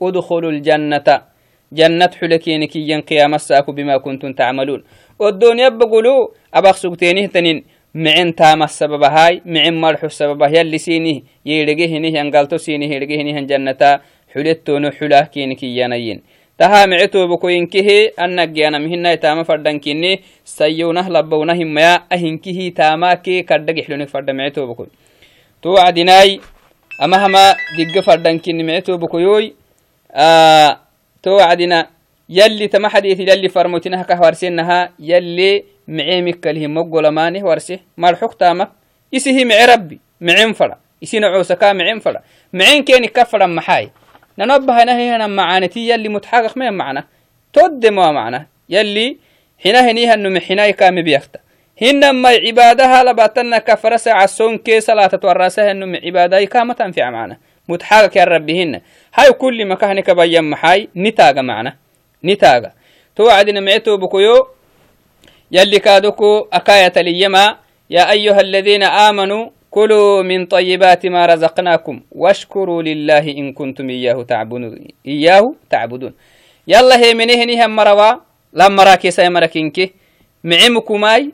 maxa 0.00 0.28
keenik 0.28 0.66
yana 0.66 0.96
aytikiba 0.96 1.08
keeniya 1.08 1.08
xeeni 1.08 1.18
haydukuma 1.20 1.20
keeniya 1.20 1.20
xeeni 1.20 1.20
maxa 1.20 1.20
keenik 1.20 1.20
yana 1.20 1.20
udkhulu 1.20 1.20
ljannata 1.20 1.30
jannat 1.72 2.16
xule 2.18 2.38
keenikiyan 2.38 3.02
qiyaamasaaku 3.02 3.72
bima 3.72 3.98
kuntum 3.98 4.34
tacmaluun 4.34 4.84
oddooniyabba 5.18 5.78
bagulu 5.78 6.34
abaq 6.52 6.76
sugteenihtanin 6.76 7.64
micen 7.94 8.32
taama 8.34 8.68
sababahay 8.68 9.40
micen 9.44 9.74
marxu 9.74 10.10
sababah 10.10 10.52
yalli 10.52 10.78
siinih 10.78 11.22
yeedhegehinih 11.44 12.14
yangalto 12.14 12.58
siinih 12.58 12.90
yeedhegehinihan 12.90 13.46
jannata 13.46 14.00
xulettono 14.32 14.90
xulah 14.90 15.30
keenikiyanayin 15.30 16.22
taha 16.58 16.86
micetobokoyinkehe 16.86 18.12
anagyanamhinai 18.16 19.18
tama 19.18 19.44
faddankine 19.44 20.20
sayyonah 20.44 21.08
labbawna 21.08 21.54
himmaya 21.54 22.02
ahinkihi 22.10 22.70
tamake 22.70 23.42
kaddagixlonik 23.42 24.08
fadda 24.08 24.32
micetobokoy 24.32 24.86
to 25.60 25.72
wacdinai 25.72 26.40
ama 26.98 27.18
hama 27.18 27.54
digga 27.76 28.02
faddankini 28.02 28.64
micetobokoyoy 28.64 29.44
to 29.44 29.48
wacdina 29.48 29.59
آه، 30.14 30.80
توعدنا 31.22 31.86
يلي 32.28 32.68
تما 32.68 32.88
حديث 32.88 33.20
يلي 33.20 33.48
فرموتنا 33.48 34.02
هكا 34.02 34.20
وارسينها 34.20 34.92
يلي 34.98 35.64
معيمك 35.88 36.40
كله 36.40 36.66
مقول 36.66 37.08
ماني 37.08 37.42
وارسيه 37.42 37.80
مالحوك 37.96 38.34
تامك 38.34 38.70
إسيه 39.14 39.44
معي 39.44 39.64
ربي 39.64 40.00
معين 40.20 40.52
فلا 40.52 40.76
إسينا 41.02 41.26
عوسكا 41.26 41.72
معين 41.72 41.98
فلا 41.98 42.22
معين 42.52 42.84
كيني 42.84 43.06
كفلا 43.06 43.46
محاي. 43.46 43.90
ننبه 44.38 44.82
هنا 44.82 45.16
هنا 45.16 45.26
معانتي 45.26 45.88
يلي 45.88 46.08
متحقق 46.08 46.58
ما 46.58 46.70
معنا؟ 46.70 47.04
تود 47.52 47.86
ما 47.86 48.12
معنا. 48.12 48.46
يلي 48.68 49.16
هنا 49.66 49.90
هني 49.90 50.06
هنو 50.06 50.30
محناي 50.30 50.72
كام 50.72 51.02
بيخت 51.02 51.36
هنا 51.82 52.12
ما 52.12 52.28
عبادها 52.28 53.04
لباتنا 53.04 53.58
كفرس 53.58 54.08
عسون 54.08 54.58
كيس 54.58 54.90
لا 54.90 55.06
تتورسها 55.06 55.72
هنو 55.72 55.98
عبادها 56.04 56.44
كامتا 56.44 56.84
تنفع 56.84 57.10
معنا. 57.10 57.36
متحقق 57.70 58.16
يا 58.18 58.24
ربهن 58.24 58.80
هاي 59.14 59.32
كل 59.32 59.58
مكان 59.64 60.00
كبين 60.00 60.44
محاي. 60.50 60.88
نتاغ 60.96 61.42
معنا. 61.42 61.72
نتاغ 62.24 62.62
توعدنا 63.16 63.60
معتو 63.60 63.96
بكيو. 63.96 64.46
يلي 65.52 65.78
كادوكو 65.78 66.48
أكاية 66.52 67.02
ليما. 67.02 67.56
يا 67.90 68.10
أيها 68.10 68.40
الذين 68.40 68.82
آمنوا 68.82 69.50
كلوا 69.70 70.22
من 70.22 70.46
طيبات 70.46 71.06
ما 71.06 71.26
رزقناكم 71.26 72.00
واشكروا 72.12 72.82
لله 72.82 73.24
إن 73.40 73.52
كنتم 73.52 73.90
إياه 73.90 74.22
تعبدون. 74.22 74.88
إياه 75.06 75.54
تعبدون. 75.70 76.12
يلا 76.68 76.96
هي 77.02 77.14
من 77.14 77.30
هني 77.30 77.64
هم 77.64 77.76
مروا. 77.76 78.12
لما 78.52 78.82
راكي 78.84 79.10
ساي 79.10 79.30
مركينك 79.30 79.90
معمكماي 80.44 81.32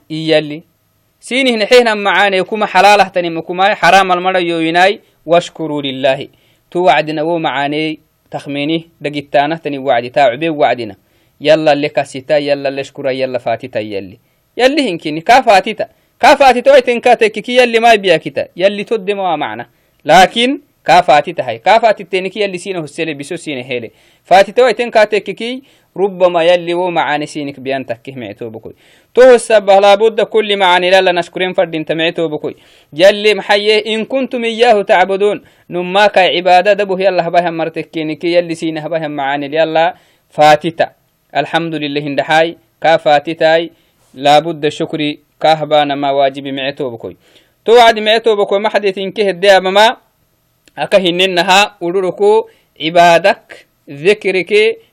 سيني 1.20 1.56
نحينا 1.56 1.94
معاني 1.94 2.44
كما 2.44 2.66
حلالة 2.66 3.08
تني 3.08 3.30
مكماي 3.30 3.74
حرام 3.74 4.12
المرة 4.12 4.38
يويناي. 4.38 5.00
واشكروا 5.26 5.82
لله. 5.82 6.28
توعدنا 6.70 7.22
ومعاني 7.22 7.98
تخميني. 8.30 8.88
دقيتانا 9.00 9.56
تني 9.56 9.78
وعدي. 9.78 10.08
تاعبي 10.08 10.48
وعدنا. 10.48 10.96
يلا 11.40 11.72
اللي 11.72 11.88
كاسيتا 11.88 12.36
يلا 12.36 12.68
اللي 12.68 12.84
شكرا 12.84 13.10
يلا 13.10 13.38
فاتتا 13.38 13.80
يلي. 13.80 14.18
يلي 14.56 14.90
هنكيني. 14.90 15.20
كا 15.20 15.40
فاتتا 15.40 15.88
كا 16.20 16.34
فاتتا 16.34 16.72
ويتن 16.72 17.00
يلي 17.48 17.80
ما 17.80 17.94
بياكتا 17.94 18.48
يلي 18.56 18.84
تد 18.84 19.10
ما 19.10 19.36
معنى 19.36 19.70
لكن 20.04 20.60
كا 20.84 21.00
فاتتا 21.00 21.48
هاي. 21.48 21.58
كا 21.58 21.78
فاتتينكي 21.78 22.40
يلي 22.40 22.58
سينه 22.58 22.80
السيلي 22.80 23.14
بسو 23.14 23.36
سينه 23.36 23.62
هيلي. 23.62 23.90
فاتتا 24.24 24.64
ويتن 24.64 24.90
كاتككي 24.90 25.62
ربما 25.96 26.42
يلي 26.42 26.74
و 26.74 26.90
معاني 26.90 27.26
سينك 27.26 27.60
بيان 27.60 27.86
تكيه 27.86 28.14
معتو 28.14 28.50
بكوي. 28.50 28.74
تو 29.14 29.34
السبه 29.34 29.78
لابد 29.80 30.20
كل 30.20 30.56
معاني 30.56 30.90
لا 30.90 31.12
نشكرين 31.12 31.52
فرد 31.52 31.74
انت 31.74 31.92
معتو 31.92 32.28
بكوي. 32.28 32.54
يلي 32.92 33.34
محيه 33.34 33.94
إن 33.94 34.04
كنتم 34.04 34.44
إياه 34.44 34.82
تعبدون. 34.82 35.42
نما 35.70 36.06
كاي 36.06 36.36
عبادة 36.36 36.72
دبه 36.72 37.00
يلا 37.00 37.28
هبها 37.28 37.50
مرتكينكي 37.50 38.32
يلي 38.34 38.54
سينه 38.54 38.80
هبها 38.80 39.08
معاني 39.08 39.46
يلا 39.46 39.94
فاتتا. 40.30 40.90
الحمد 41.36 41.74
لله 41.74 42.00
هندحاي 42.00 42.56
كافاتتاي 42.80 43.70
لابد 44.14 44.64
الشكر 44.64 45.14
كهبان 45.40 45.92
ما 45.92 46.10
واجب 46.10 46.46
معتو 46.46 46.90
بكوي. 46.90 47.16
توعد 47.64 47.98
معتو 47.98 48.36
بكوي. 48.36 48.58
ما 48.58 48.68
حدث 48.68 48.98
إنكه 48.98 49.30
الدياب 49.30 49.62
ما 49.62 49.96
أكهننها 50.78 51.76
ولركو. 51.80 52.48
عبادك. 52.80 53.66
ذكرك. 53.90 54.52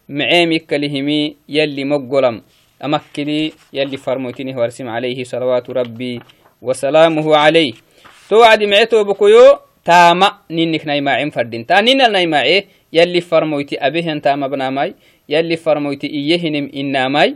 معيمك 0.09 0.73
لهمي 0.73 1.35
يلي 1.49 1.83
مقلم. 1.83 2.41
أمكلي 2.83 3.53
يلي 3.73 3.97
فرموتني 3.97 4.55
ورسم 4.55 4.89
عليه 4.89 5.23
صلوات 5.23 5.69
ربي 5.69 6.21
وسلامه 6.61 7.35
عليه. 7.35 7.73
توعد 8.29 8.63
معتو 8.63 9.03
بكويو 9.03 9.59
تاما 9.85 10.33
نينك 10.51 10.87
نايماعين 10.87 11.29
فردين. 11.29 11.65
تا 11.65 11.81
نين 11.81 12.01
النايماعي 12.01 12.67
يلي 12.93 13.21
فرموتي 13.21 13.77
أبيهن 13.77 14.21
تاما 14.21 14.47
بناماي 14.47 14.95
يلي 15.29 15.55
فرموتي 15.55 16.07
إيهنم 16.07 16.71
إناماي. 16.75 17.35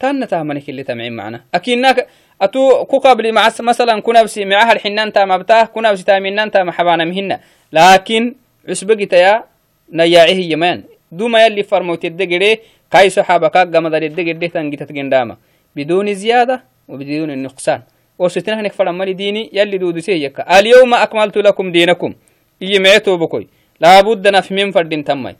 تانا 0.00 0.26
تامنك 0.26 0.68
اللي 0.68 0.82
تمعين 0.82 1.12
معنا. 1.12 1.44
أكينك 1.54 2.06
أتو 2.42 2.84
كو 2.84 2.98
قبل 2.98 3.32
مع 3.32 3.52
مثلا 3.60 4.00
كنا 4.00 4.22
بسي 4.22 4.44
معها 4.44 4.72
الحنان 4.72 5.12
تام 5.12 5.38
بتاه 5.38 5.64
كنا 5.64 5.92
بسي 5.92 6.04
تامنان 6.04 6.50
تام 6.50 6.70
دوما 11.12 11.46
يلي 11.46 11.62
فرموتي 11.62 12.06
الدقري 12.06 12.58
كاي 12.90 13.10
صحابة 13.10 13.48
كاقا 13.48 13.80
مدار 13.80 14.02
الدقري 14.02 14.48
تنجي 14.48 14.76
تتقنداما 14.76 15.36
بدون 15.76 16.14
زيادة 16.14 16.64
وبدون 16.88 17.30
النقصان. 17.30 17.82
وستنا 18.18 18.60
هنك 18.60 18.72
فرمالي 18.72 19.12
ديني 19.12 19.50
يلي 19.52 19.78
دودو 19.78 20.00
سيكا 20.00 20.58
اليوم 20.58 20.94
أكملت 20.94 21.36
لكم 21.38 21.72
دينكم. 21.72 22.14
معتو 22.62 23.16
بكوي. 23.16 23.48
لابد 23.80 24.28
نفهم 24.28 24.70
فردين 24.70 25.04
تمي 25.04 25.34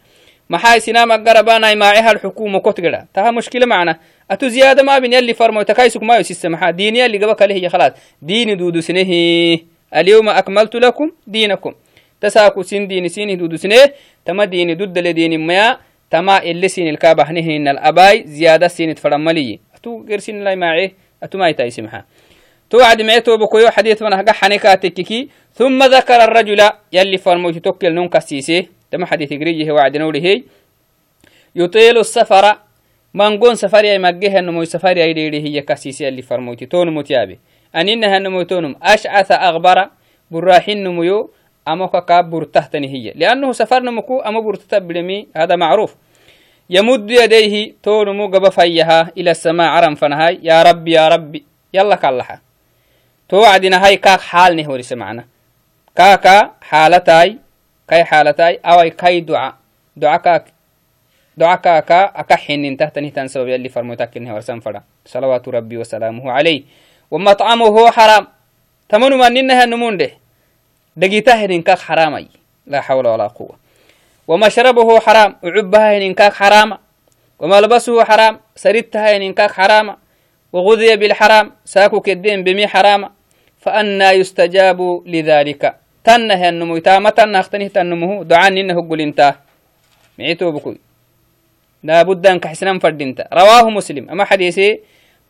maxaa 0.48 0.77
isinama 0.77 1.18
garabanai 1.18 1.77
maaceha 1.77 2.11
alxukuma 2.11 2.61
kotgeda 2.61 3.07
taha 3.12 3.33
mushkila 3.33 3.66
macna 3.66 3.96
atu 4.29 4.48
ziyada 4.48 4.83
maabin 4.83 5.12
yalli 5.12 5.35
farmoy 5.35 5.64
takaisuk 5.64 6.03
mayo 6.03 6.22
sisse 6.22 6.48
maxaa 6.48 6.72
diini 6.72 6.98
yalli 6.98 7.18
gaba 7.18 7.35
kale 7.35 7.55
hiya 7.55 7.70
khalas 7.70 7.92
diini 8.22 8.57
duudusnehi 8.57 9.64
alyawma 9.90 10.35
akmaltu 10.35 10.81
lakum 10.81 11.11
diinakum 11.27 11.74
tasaaku 12.25 12.65
sin 12.65 12.89
diini 12.89 13.11
sini 13.13 13.37
duudusne 13.37 13.81
tama 14.25 14.47
diini 14.47 14.73
duddale 14.81 15.13
diini 15.13 15.39
maya 15.39 15.79
tama 16.11 16.41
ele 16.41 16.69
sinilka 16.69 17.15
bahnehininal 17.15 17.79
abai 17.91 18.25
ziyada 18.25 18.69
sinit 18.69 18.99
faramaliyi 19.05 19.61
atu 19.77 19.91
gersinilai 20.09 20.57
maace 20.57 20.87
atu 21.21 21.39
maitaisi 21.39 21.83
maxaa 21.85 22.05
توعد 22.71 23.03
معتو 23.03 23.37
بكويو 23.37 23.71
حديث 23.71 24.03
من 24.03 24.13
هقا 24.13 24.33
حنكا 24.33 24.75
تككي 24.75 25.29
ثم 25.55 25.79
ذكر 25.85 26.25
الرجل 26.25 26.61
يلي 26.93 27.19
فرموت 27.19 27.59
توكل 27.59 27.93
نون 27.95 28.09
كسيسي. 28.09 28.69
تم 28.91 29.05
حديث 29.05 29.31
قريجه 29.33 29.71
وعد 29.71 29.97
نوله 29.97 30.43
يطيل 31.55 31.99
السفر. 31.99 32.45
سفر 33.53 33.85
يا 33.85 33.99
مجه 33.99 34.39
النمو 34.39 34.65
سفر 34.65 34.97
يا 34.97 35.07
يديري 35.07 35.41
هي 35.45 35.61
كسيسي 35.61 36.09
اللي 36.09 36.23
فرموت 36.23 36.65
تون 36.65 36.91
متيابي 36.91 37.39
أن 37.77 37.89
إنها 37.89 38.17
النمو 38.17 38.43
تونم. 38.43 38.75
أشعث 38.83 39.31
أغبر. 39.33 39.79
براحين 40.31 40.85
نمو 40.85 41.31
أما 41.68 41.87
كاب 41.87 42.31
برتهتني 42.31 42.88
هي. 42.88 43.12
لأنه 43.16 43.53
سفر 43.53 43.81
نمكو 43.81 44.20
أما 44.20 44.40
برتتبلمي 44.40 45.27
هذا 45.37 45.57
معروف. 45.57 45.96
يمد 46.70 47.11
يديه 47.11 47.74
تونمو 47.83 48.27
قبا 48.27 48.50
فيها 48.50 49.11
إلى 49.16 49.31
السماء 49.31 49.68
عرم 49.68 49.94
فنهاي. 49.94 50.38
يا 50.42 50.62
ربي 50.62 50.92
يا 50.92 51.09
ربي. 51.09 51.44
يلا 51.74 51.96
كاللحا 51.96 52.38
توعدنا 53.29 53.87
هاي 53.87 53.96
كاك 53.96 54.20
حال 54.20 54.57
نهوري 54.57 54.83
سمعنا. 54.83 55.24
كاكا 55.96 56.50
حالتاي 56.61 57.38
كاي 57.88 58.05
حالتاي 58.05 58.61
أو 58.64 58.90
كاي 58.90 59.20
دعاء. 59.20 59.55
دعاء 59.96 60.20
كاك. 60.20 60.44
دعاء 61.37 61.57
كاكا 61.57 62.05
أكحن 62.05 62.64
انته 62.64 62.88
تنهتان 62.88 63.29
سبب 63.29 63.48
يلي 63.48 63.68
فرموتك 63.68 64.16
إنه 64.16 64.35
ورسان 64.35 64.61
فرا. 64.61 64.83
صلوات 65.07 65.48
ربي 65.48 65.77
وسلامه 65.77 66.33
عليه. 66.33 66.62
ومطعمه 67.11 67.90
حرام. 67.90 68.27
تمنو 68.88 69.16
من 69.16 69.37
إنها 69.37 69.64
النمون 69.64 69.96
ده. 69.96 70.11
دقيته 70.96 71.44
إنكاك 71.44 71.78
حرامي. 71.78 72.28
لا 72.66 72.80
حول 72.80 73.07
ولا 73.07 73.26
قوة. 73.26 73.57
ومشربه 74.28 75.00
حرام 75.00 75.37
وعبها 75.42 75.96
إنكاك 75.96 76.33
حرام. 76.33 76.78
وملبسه 77.38 78.04
حرام 78.04 78.40
سريتها 78.57 79.16
إنكاك 79.16 79.50
حرام. 79.50 79.96
وغذي 80.52 80.96
بالحرام 80.96 81.52
ساكو 81.64 82.00
كدين 82.00 82.44
بمي 82.44 82.66
حرام. 82.66 83.11
فأنا 83.59 84.12
يستجاب 84.12 85.02
لذلك. 85.07 85.76
تنه 86.04 86.48
النمو 86.48 86.78
تاما 86.78 87.11
تنه 87.11 87.40
اختنه 87.40 87.68
تنمه 87.68 88.24
دعان 88.24 88.59
إنه 88.59 88.88
قل 88.88 89.00
انت 89.00 89.35
معيتو 90.18 90.50
بكوي. 90.50 90.78
لا 91.83 92.02
بد 92.02 92.26
أن 92.26 92.38
كحسنا 92.38 92.78
فردينتا 92.78 93.28
رواه 93.33 93.70
مسلم. 93.70 94.11
أما 94.11 94.24
حديثي 94.24 94.80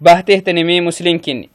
بهته 0.00 0.38
تنمي 0.38 0.81
مسلم 0.81 1.18
كني. 1.18 1.48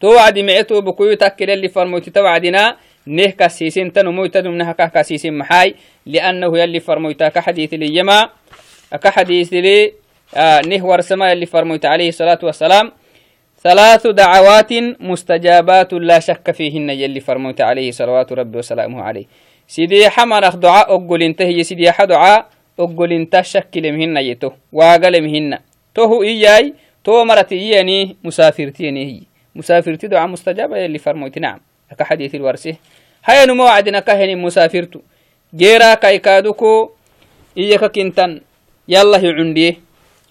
توعد 0.00 0.38
معيتو 0.38 0.80
بكوي 0.80 1.16
تأكل 1.16 1.50
اللي 1.50 1.68
فرموتي 1.68 2.10
توعدنا 2.10 2.76
نه 3.08 3.32
كاسيسين 3.32 3.92
تنمو 3.92 4.26
تنم 4.26 4.54
نه 4.60 4.72
كاسيسين 4.72 5.38
محاي 5.38 5.74
لأنه 6.06 6.58
يلي 6.58 6.80
فرموتا 6.80 7.28
كحديث 7.28 7.74
لي 7.74 7.96
يما. 7.96 8.28
كحديث 9.02 9.52
لي 9.52 9.92
آه 10.36 10.60
نه 10.60 10.84
ورسما 10.84 11.32
يلي 11.32 11.46
فرموت 11.46 11.84
عليه 11.86 12.08
الصلاة 12.08 12.38
والسلام. 12.42 12.92
ثلاث 13.64 14.06
دعوات 14.06 14.72
مستجابات 15.00 15.92
لا 15.92 16.18
شك 16.18 16.50
فيهن 16.50 16.90
يلي 16.90 17.20
فرموت 17.20 17.60
عليه 17.60 17.90
صلوات 17.90 18.32
ربي 18.32 18.58
وسلامه 18.58 19.02
عليه. 19.02 19.24
سيدي 19.68 20.08
حمر 20.08 20.48
دعاء 20.48 20.94
أقول 20.94 21.22
انت 21.22 21.42
هي 21.42 21.62
سيدي 21.62 21.92
حد 21.92 22.08
دعاء 22.08 22.46
أقول 22.78 23.12
انت 23.12 23.40
شكل 23.40 23.92
مهن 23.92 24.16
يتو 24.16 24.50
واقل 24.72 25.22
مهن. 25.22 25.58
تو 25.94 26.22
إياي 26.22 26.74
تو 27.04 27.24
مرت 27.24 27.52
إياني 27.52 28.16
مسافرتيني 28.24 29.04
هي. 29.04 29.20
مسافرتي 29.54 30.06
دعاء 30.06 30.28
مستجابة 30.28 30.76
يلي 30.76 30.98
فرموت 30.98 31.38
نعم. 31.38 31.60
كحديث 31.98 32.34
الورسه 32.34 32.76
هيا 33.24 33.44
نمو 33.46 33.64
وعدنا 33.64 34.00
كهني 34.00 34.34
مسافرتو 34.34 35.00
جيرا 35.54 35.94
كايكادوكو 35.94 36.90
إياك 37.58 37.84
كنتن 37.84 38.40
يلا 38.88 39.18
هي 39.18 39.28
عنديه 39.28 39.74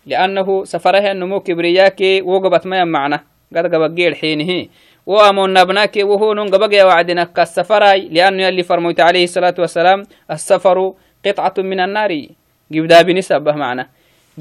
لأنه 0.05 0.65
سفره 0.65 1.11
النمو 1.11 1.39
كبرياك 1.39 1.99
وقبت 2.23 2.67
ما 2.67 2.83
معنا 2.83 3.23
قد 3.55 3.75
قبقير 3.75 4.15
حينه 4.15 4.67
وأمون 5.05 5.53
نبناك 5.53 5.95
وهو 5.97 6.33
نقبق 6.33 6.85
وعدنا 6.85 7.23
كالسفراي 7.23 8.07
لأنه 8.11 8.43
يلي 8.43 8.63
فرموت 8.63 8.99
عليه 8.99 9.23
الصلاة 9.23 9.55
والسلام 9.59 10.03
السفر 10.31 10.93
قطعة 11.25 11.53
من 11.57 11.79
النار 11.79 12.27
جبدا 12.71 13.01
بنسبة 13.01 13.51
معنا 13.51 13.89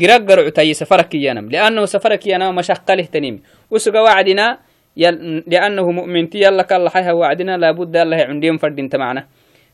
قرقر 0.00 0.46
عتي 0.46 0.74
سفرك 0.74 1.14
ينم 1.14 1.50
لأنه 1.50 1.84
سفرك 1.86 2.26
ينم 2.26 2.54
مشقة 2.54 2.94
له 2.94 3.04
تنيم 3.04 3.42
وسق 3.70 4.00
وعدنا. 4.00 4.58
لأنه 4.96 5.90
مؤمن 5.90 6.28
تي 6.32 6.38
يلا 6.40 6.62
كالله 6.62 7.14
وعدنا 7.14 7.56
لابد 7.56 7.96
الله 7.96 8.16
عندهم 8.16 8.56
فرد 8.56 8.78
انت 8.78 8.96
معنا 8.96 9.22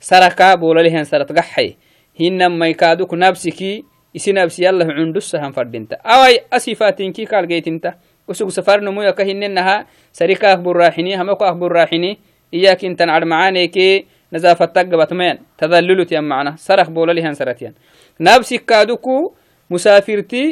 saraka 0.03 0.59
boolalihan 0.59 1.07
sarat 1.07 1.31
gaxay 1.31 1.79
hinamai 2.19 2.75
kaaduk 2.75 3.15
nabsiki 3.15 3.87
isi 4.11 4.35
nabsi 4.35 4.67
yallah 4.67 4.91
cundusahan 4.91 5.55
fadinta 5.55 6.03
awai 6.03 6.43
asifaatinki 6.51 7.23
kaalgeytinta 7.31 7.95
usug 8.27 8.51
safarnumuyaka 8.51 9.23
hinenaha 9.23 9.87
sarika 10.11 10.59
akburaaxini 10.59 11.15
hamako 11.15 11.47
akburaaxini 11.47 12.19
iyakintan 12.51 13.15
cadmacaaneke 13.15 14.11
nazaafataggabatmayan 14.35 15.39
tadallulutyan 15.55 16.27
macna 16.27 16.59
sarak 16.59 16.91
boolalihan 16.91 17.39
saratyan 17.39 17.79
nabsikaaduku 18.19 19.39
musaafirti 19.71 20.43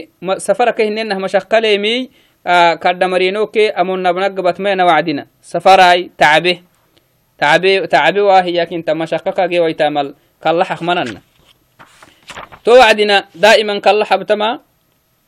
safaraka 2.45 2.75
hinenah 2.75 2.77
mashaqaleemi 2.77 2.81
kadhamarinoke 2.81 3.71
amon 3.71 4.01
nabnaggabatmayana 4.01 4.85
wacdina 4.85 5.27
safarai 5.41 6.11
tacabe 6.17 6.63
tacabe 7.39 7.87
tacabe 7.87 8.21
waa 8.21 8.43
hiyakinta 8.43 8.95
mashaqakage 8.95 9.61
waitamal 9.61 10.15
kallaxaq 10.41 10.81
manana 10.83 11.21
to 12.65 12.73
wacdina 12.73 13.29
daa'iman 13.35 13.81
kallaxabtama 13.81 14.61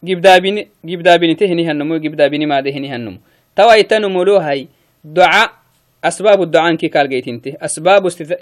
gibdaabini 0.05 0.69
gibdaabinite 0.85 1.47
hinihannomo 1.47 1.99
gibdaabinimaade 1.99 2.71
hinihannomo 2.71 3.19
tawaitanumolohay 3.55 4.67
doca 5.05 5.63
أسباب 6.03 6.43
الدعاء 6.43 6.75
كي 6.75 6.89
قال 6.89 7.09
جيتنتي 7.09 7.57
أسباب 7.63 8.07
استت... 8.07 8.33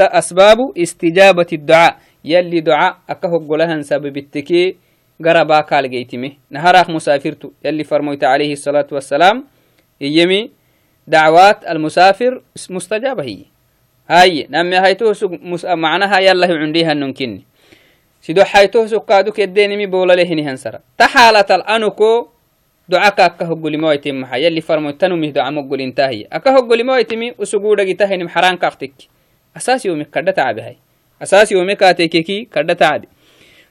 أسباب 0.00 0.58
استجابة 0.78 1.46
الدعاء 1.52 1.96
يلي 2.24 2.60
دعاء 2.60 2.96
أكهو 3.08 3.38
قولها 3.48 3.80
سبب 3.80 4.16
التكي 4.16 4.76
عليه 8.24 8.52
الصلاة 8.52 8.86
والسلام 8.92 9.44
يمي 10.00 10.50
دعوات 11.06 11.64
المسافر 11.64 12.42
مستجابة 12.70 13.22
هي 13.22 13.44
هاي 14.08 14.46
نمي 14.50 14.76
هايتو 14.76 15.12
سوق 15.12 15.32
مس... 15.42 15.64
معناها 15.64 16.18
يلا 16.18 16.46
عنديها 16.46 16.94
ننكني 16.94 17.42
سيدو 18.20 18.44
حيتو 18.44 18.86
سوق 18.86 19.08
كادو 19.08 19.32
كديني 19.32 19.76
مي 19.76 19.86
بولا 19.86 20.12
لهني 20.12 20.42
هنسرا 20.48 20.80
تحالة 20.98 21.48
الأنكو 21.50 22.28
ducaka 22.90 23.24
akka 23.24 23.46
hoggolimoaitim 23.46 24.26
maxa 24.26 24.38
yalli 24.42 24.60
farmoytanumih 24.60 25.30
duca 25.30 25.50
moggolintahiya 25.50 26.26
aka 26.30 26.50
hoggolimoaitimi 26.50 27.38
usugudhagitahinim 27.38 28.26
xarankaktik 28.26 29.06
asas 29.54 29.84
yomi 29.86 30.04
kadha 30.10 30.32
tacabehay 30.34 30.76
asas 31.22 31.52
yomi 31.54 31.76
katekeki 31.78 32.50
kadha 32.50 32.74
tacabe 32.74 33.06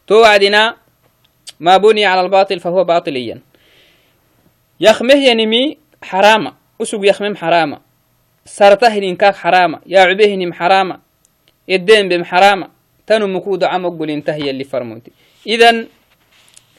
to 0.08 0.24
wacdina 0.24 0.80
ma 1.60 1.80
buniya 1.80 2.10
cala 2.10 2.22
albatil 2.22 2.60
fahuwa 2.60 2.86
batiliyan 2.86 3.42
yakmeh 4.80 5.20
yanimi 5.28 5.78
xarama 6.10 6.56
usug 6.80 7.04
yakmem 7.06 7.36
xarama 7.36 7.78
sartahininkak 8.46 9.36
xarama 9.36 9.82
yacubehinim 9.86 10.52
xarama 10.54 11.00
eddembem 11.68 12.24
xarama 12.24 12.68
tanumuku 13.06 13.58
duca 13.58 13.80
moggolintahi 13.80 14.48
yalli 14.48 14.64
farmoyti 14.66 15.12
idan 15.46 15.88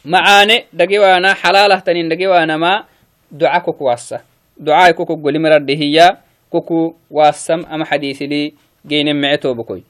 macaane 0.04 0.56
dhagewaana 0.72 1.34
xalaalahtanin 1.34 2.08
dhagewaanama 2.10 2.72
duca 3.30 3.60
kok 3.60 3.80
wassa 3.80 4.18
ducaai 4.58 4.94
koko 4.94 5.16
golimaradhehiya 5.16 6.06
koku 6.50 6.96
wassam 7.10 7.64
ama 7.70 7.84
xadiisili 7.84 8.54
geyne 8.86 9.12
mece 9.14 9.38
tobokoy 9.42 9.82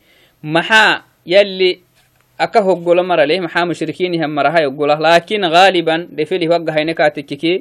maxaa 0.43 1.03
yalli 1.27 1.81
aka 2.41 2.61
hoggolo 2.65 3.05
maraleh 3.05 3.37
maxaa 3.45 3.69
mushrikiinihan 3.69 4.33
maraha 4.33 4.65
oggola 4.69 4.97
laakin 4.97 5.45
gaaliban 5.53 6.09
dhefeli 6.17 6.49
waggahayne 6.49 6.97
kaatekkiki 6.97 7.53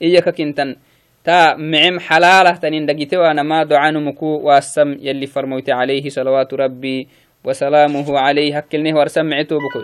iyaka 0.00 0.32
kintan 0.36 0.76
ta 1.24 1.56
mecem 1.58 1.96
xalaalahtanin 1.98 2.86
dhagitewaanama 2.86 3.64
ducanumuku 3.64 4.44
wassam 4.44 4.94
yalli 5.00 5.26
farmoyte 5.26 5.72
calayhi 5.72 6.10
salawaatu 6.12 6.56
rabbi 6.56 7.08
wasalaamuhu 7.40 8.12
calayh 8.12 8.52
hakkilneh 8.52 8.92
warsam 8.92 9.32
tobokoy 9.48 9.82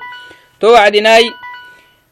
to 0.61 0.69
wacdinaay 0.77 1.33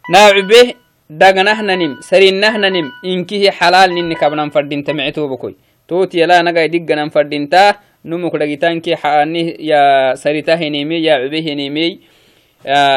naacube 0.09 0.81
dagnahnanim 1.11 1.99
sarinahnanim 2.01 2.87
inkihi 3.03 3.51
xalaal 3.51 3.91
nini 3.91 4.15
kabnan 4.15 4.51
fadinta 4.55 4.95
mecetobokoy 4.95 5.55
tooti 5.91 6.23
yala 6.23 6.43
nagai 6.43 6.71
digganan 6.71 7.11
fadinta 7.11 7.83
numuk 8.07 8.39
dhagitanki 8.39 8.95
xaani 8.95 9.59
ya 9.59 10.15
sarita 10.15 10.57
heneme 10.57 11.03
ya 11.03 11.19
cube 11.19 11.43
henemey 11.43 11.99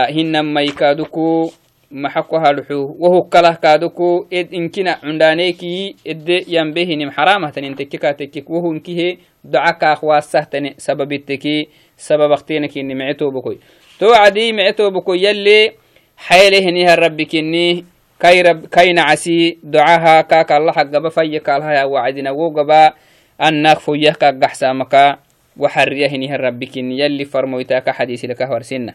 hinamai 0.09 0.71
kaaduku 0.71 1.51
maxako 1.91 2.39
haluxu 2.39 2.95
wahukkalah 2.99 3.59
kaaduku 3.59 4.27
ed 4.31 4.53
inkina 4.53 4.97
cundaaneki 5.01 5.95
edde 6.05 6.45
yambe 6.47 6.85
hinim 6.85 7.11
xaramahtanin 7.11 7.75
tekke 7.75 7.97
kaatekkik 7.97 8.49
wahu 8.49 8.73
inkihe 8.73 9.17
doca 9.43 9.73
kaak 9.73 10.03
waasahtane 10.03 10.73
sababitteki 10.77 11.69
sababaktenakini 11.95 12.95
mecetobokoy 12.95 13.57
to 13.99 14.09
cadi 14.11 14.53
mecetobokoy 14.53 15.21
yalle 15.21 15.83
حيله 16.17 16.95
ربي 16.95 17.25
كني 17.25 17.85
كاي 18.19 18.41
رب 18.41 18.65
كاي 18.65 18.93
نعسي 18.93 19.57
دعاها 19.63 20.21
كاك 20.21 20.51
الله 20.51 20.71
حقبا 20.71 21.09
في 21.09 21.39
كالها 21.39 21.83
وعدنا 21.85 22.31
وقبا 22.31 22.93
أنك 23.41 23.79
فويه 23.79 24.11
كاك 24.11 24.43
قحسامك 24.43 25.19
وحريه 25.57 26.17
نها 26.17 26.37
ربي 26.37 26.65
كني 26.65 26.99
يلي 26.99 27.25
فرمويتاك 27.25 27.89
حديث 27.89 28.25
لك 28.25 28.41
ورسنا 28.51 28.93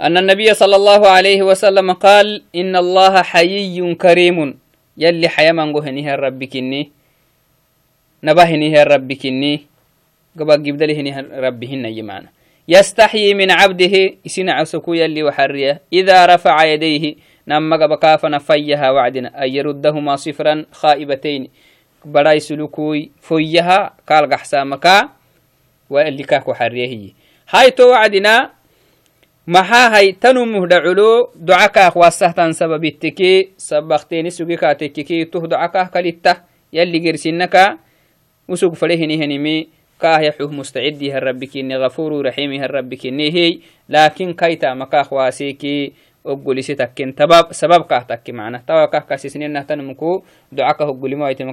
أن 0.00 0.16
النبي 0.16 0.54
صلى 0.54 0.76
الله 0.76 1.08
عليه 1.08 1.42
وسلم 1.42 1.92
قال 1.92 2.42
إن 2.56 2.76
الله 2.76 3.22
حيي 3.22 3.94
كريم. 3.94 4.58
يلي 4.96 5.28
حيا 5.28 5.52
منغو 5.52 5.78
هنيها 5.80 6.16
ربي 6.16 6.46
كني 6.46 6.90
نبه 8.24 8.42
هنيها 8.42 8.84
ربي 8.84 9.14
كني 9.14 9.66
قبا 10.40 10.54
قبدله 10.54 10.94
هنيها 10.94 11.20
ربي 11.20 11.66
هنا 11.68 11.88
يمانا. 11.88 12.28
يستحيي 12.68 13.34
من 13.34 13.50
عبده 13.50 14.24
إسنا 14.26 14.52
عسكو 14.52 14.94
يلي 14.94 15.22
وحريه. 15.22 15.80
إذا 15.92 16.26
رفع 16.26 16.64
يديه 16.64 17.14
نما 17.48 17.86
بكافنا 17.86 18.38
فيها 18.38 18.90
وعدنا. 18.90 19.44
أن 19.44 19.48
يردهما 19.48 20.16
صفرا 20.16 20.64
خائبتين. 20.72 21.48
براي 22.04 22.40
سلوكوي 22.40 23.10
فيها 23.20 23.92
قال 24.08 24.30
قحسامكا 24.32 25.08
واللي 25.90 26.22
كاكو 26.22 26.54
حريه 26.54 27.12
هاي 27.50 27.70
تو 27.70 27.90
وعدنا 27.90 28.50
maxaa 29.46 29.90
hay 29.96 30.12
tanu 30.12 30.44
muhdaculu 30.44 31.32
docakah 31.34 31.94
wasahtan 31.96 32.52
sababittiki 32.52 33.56
sabakteeni 33.56 34.28
sugikatekkiki 34.28 35.32
tuh 35.32 35.48
docakah 35.48 35.88
kalitta 35.88 36.44
yalli 36.72 37.00
gersinaka 37.00 37.80
usug 38.48 38.76
falehinihενimi 38.76 39.80
كاه 40.00 40.20
يحوه 40.20 40.48
مستعد 40.52 40.96
هالرب 41.04 41.44
كني 41.44 41.76
غفور 41.76 42.26
رحيم 42.26 42.52
هالرب 42.52 42.94
كني 42.94 43.28
هي 43.36 43.58
لكن 43.88 44.32
كيتا 44.32 44.74
مكا 44.74 45.02
خواسيكي 45.02 45.92
أقولي 46.26 46.62
ستكين 46.62 47.14
تباب 47.14 47.52
سبب 47.52 47.84
كاه 47.84 48.02
تكي 48.08 48.32
معنا 48.32 48.64
توا 48.64 48.86
كاه 48.86 48.98
كاسسنين 48.98 49.52
نهتن 49.52 49.84
مكو 49.84 50.22
دعاك 50.52 50.80
أقولي 50.80 51.16
ما 51.16 51.30
يتم 51.30 51.52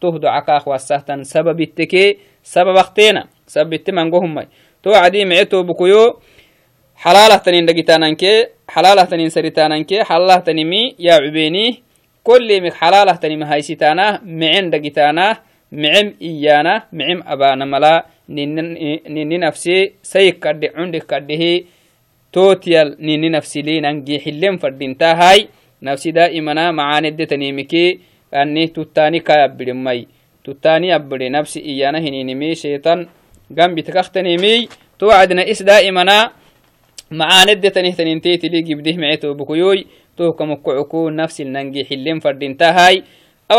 توه 0.00 0.18
دعاك 0.18 0.50
أخواسهتن 0.50 1.24
سبب 1.24 1.60
التكي 1.60 2.16
سبب 2.42 2.76
اختينا 2.76 3.26
سبب 3.46 3.72
التمن 3.72 4.10
قهم 4.10 4.46
تو 4.82 4.92
عدي 4.92 5.24
معتو 5.24 5.62
بكيو 5.62 6.20
حلالة 6.96 7.36
تنين 7.36 7.66
دقيتانانكي 7.66 8.46
حلالة 8.68 9.04
تنين 9.04 9.28
سرتانانكي 9.28 10.04
حلالة 10.04 10.36
تنمي 10.36 10.94
يا 10.98 11.14
عبيني 11.14 11.82
كل 12.24 12.62
مك 12.62 12.72
حلالة 12.72 13.12
تني 13.12 13.36
مهايسيتانا 13.36 14.20
معن 14.24 14.70
دقيتانا 14.70 15.38
معم 15.72 16.14
إيانا 16.22 16.82
معم 16.92 17.22
أبانا 17.26 17.64
ملا 17.64 18.06
نيني 18.28 19.38
نفسي 19.38 19.92
سيك 20.02 20.38
كد 20.38 20.70
عندك 20.74 21.06
كده 21.06 21.64
توتيال 22.32 22.96
نيني 23.00 23.28
نفسي 23.28 23.62
لي 23.62 23.80
ننجي 23.80 24.20
حلم 24.20 24.56
فردينتا 24.56 25.12
هاي 25.12 25.48
نفسي 25.82 26.10
دائما 26.10 26.70
معاني 26.70 27.10
دي 27.10 27.26
تنيمكي 27.26 28.00
أني 28.34 28.66
تتاني 28.66 29.20
كا 29.20 29.44
يبدي 29.44 29.72
مي 29.72 30.06
تتاني 30.44 30.88
يبدي 30.88 31.28
نفسي 31.28 31.60
إيانا 31.60 31.98
هنينمي 31.98 32.54
شيطان 32.54 33.06
قام 33.58 33.74
بتكختنيمي 33.74 34.68
توعدنا 34.98 35.50
إس 35.50 35.62
دائما 35.62 36.30
معاني 37.10 37.54
دي 37.54 37.70
تنيه 37.70 37.94
تنينتي 37.94 38.36
لي 38.36 38.62
جبده 38.62 38.96
معيتو 38.96 39.34
بكيوي 39.34 39.86
توكا 40.16 40.44
مكعكو 40.44 41.10
نفس 41.10 41.40
الننجي 41.40 41.84
حلين 41.84 42.20
فردين 42.20 42.56
تهاي 42.56 43.02
أو 43.50 43.58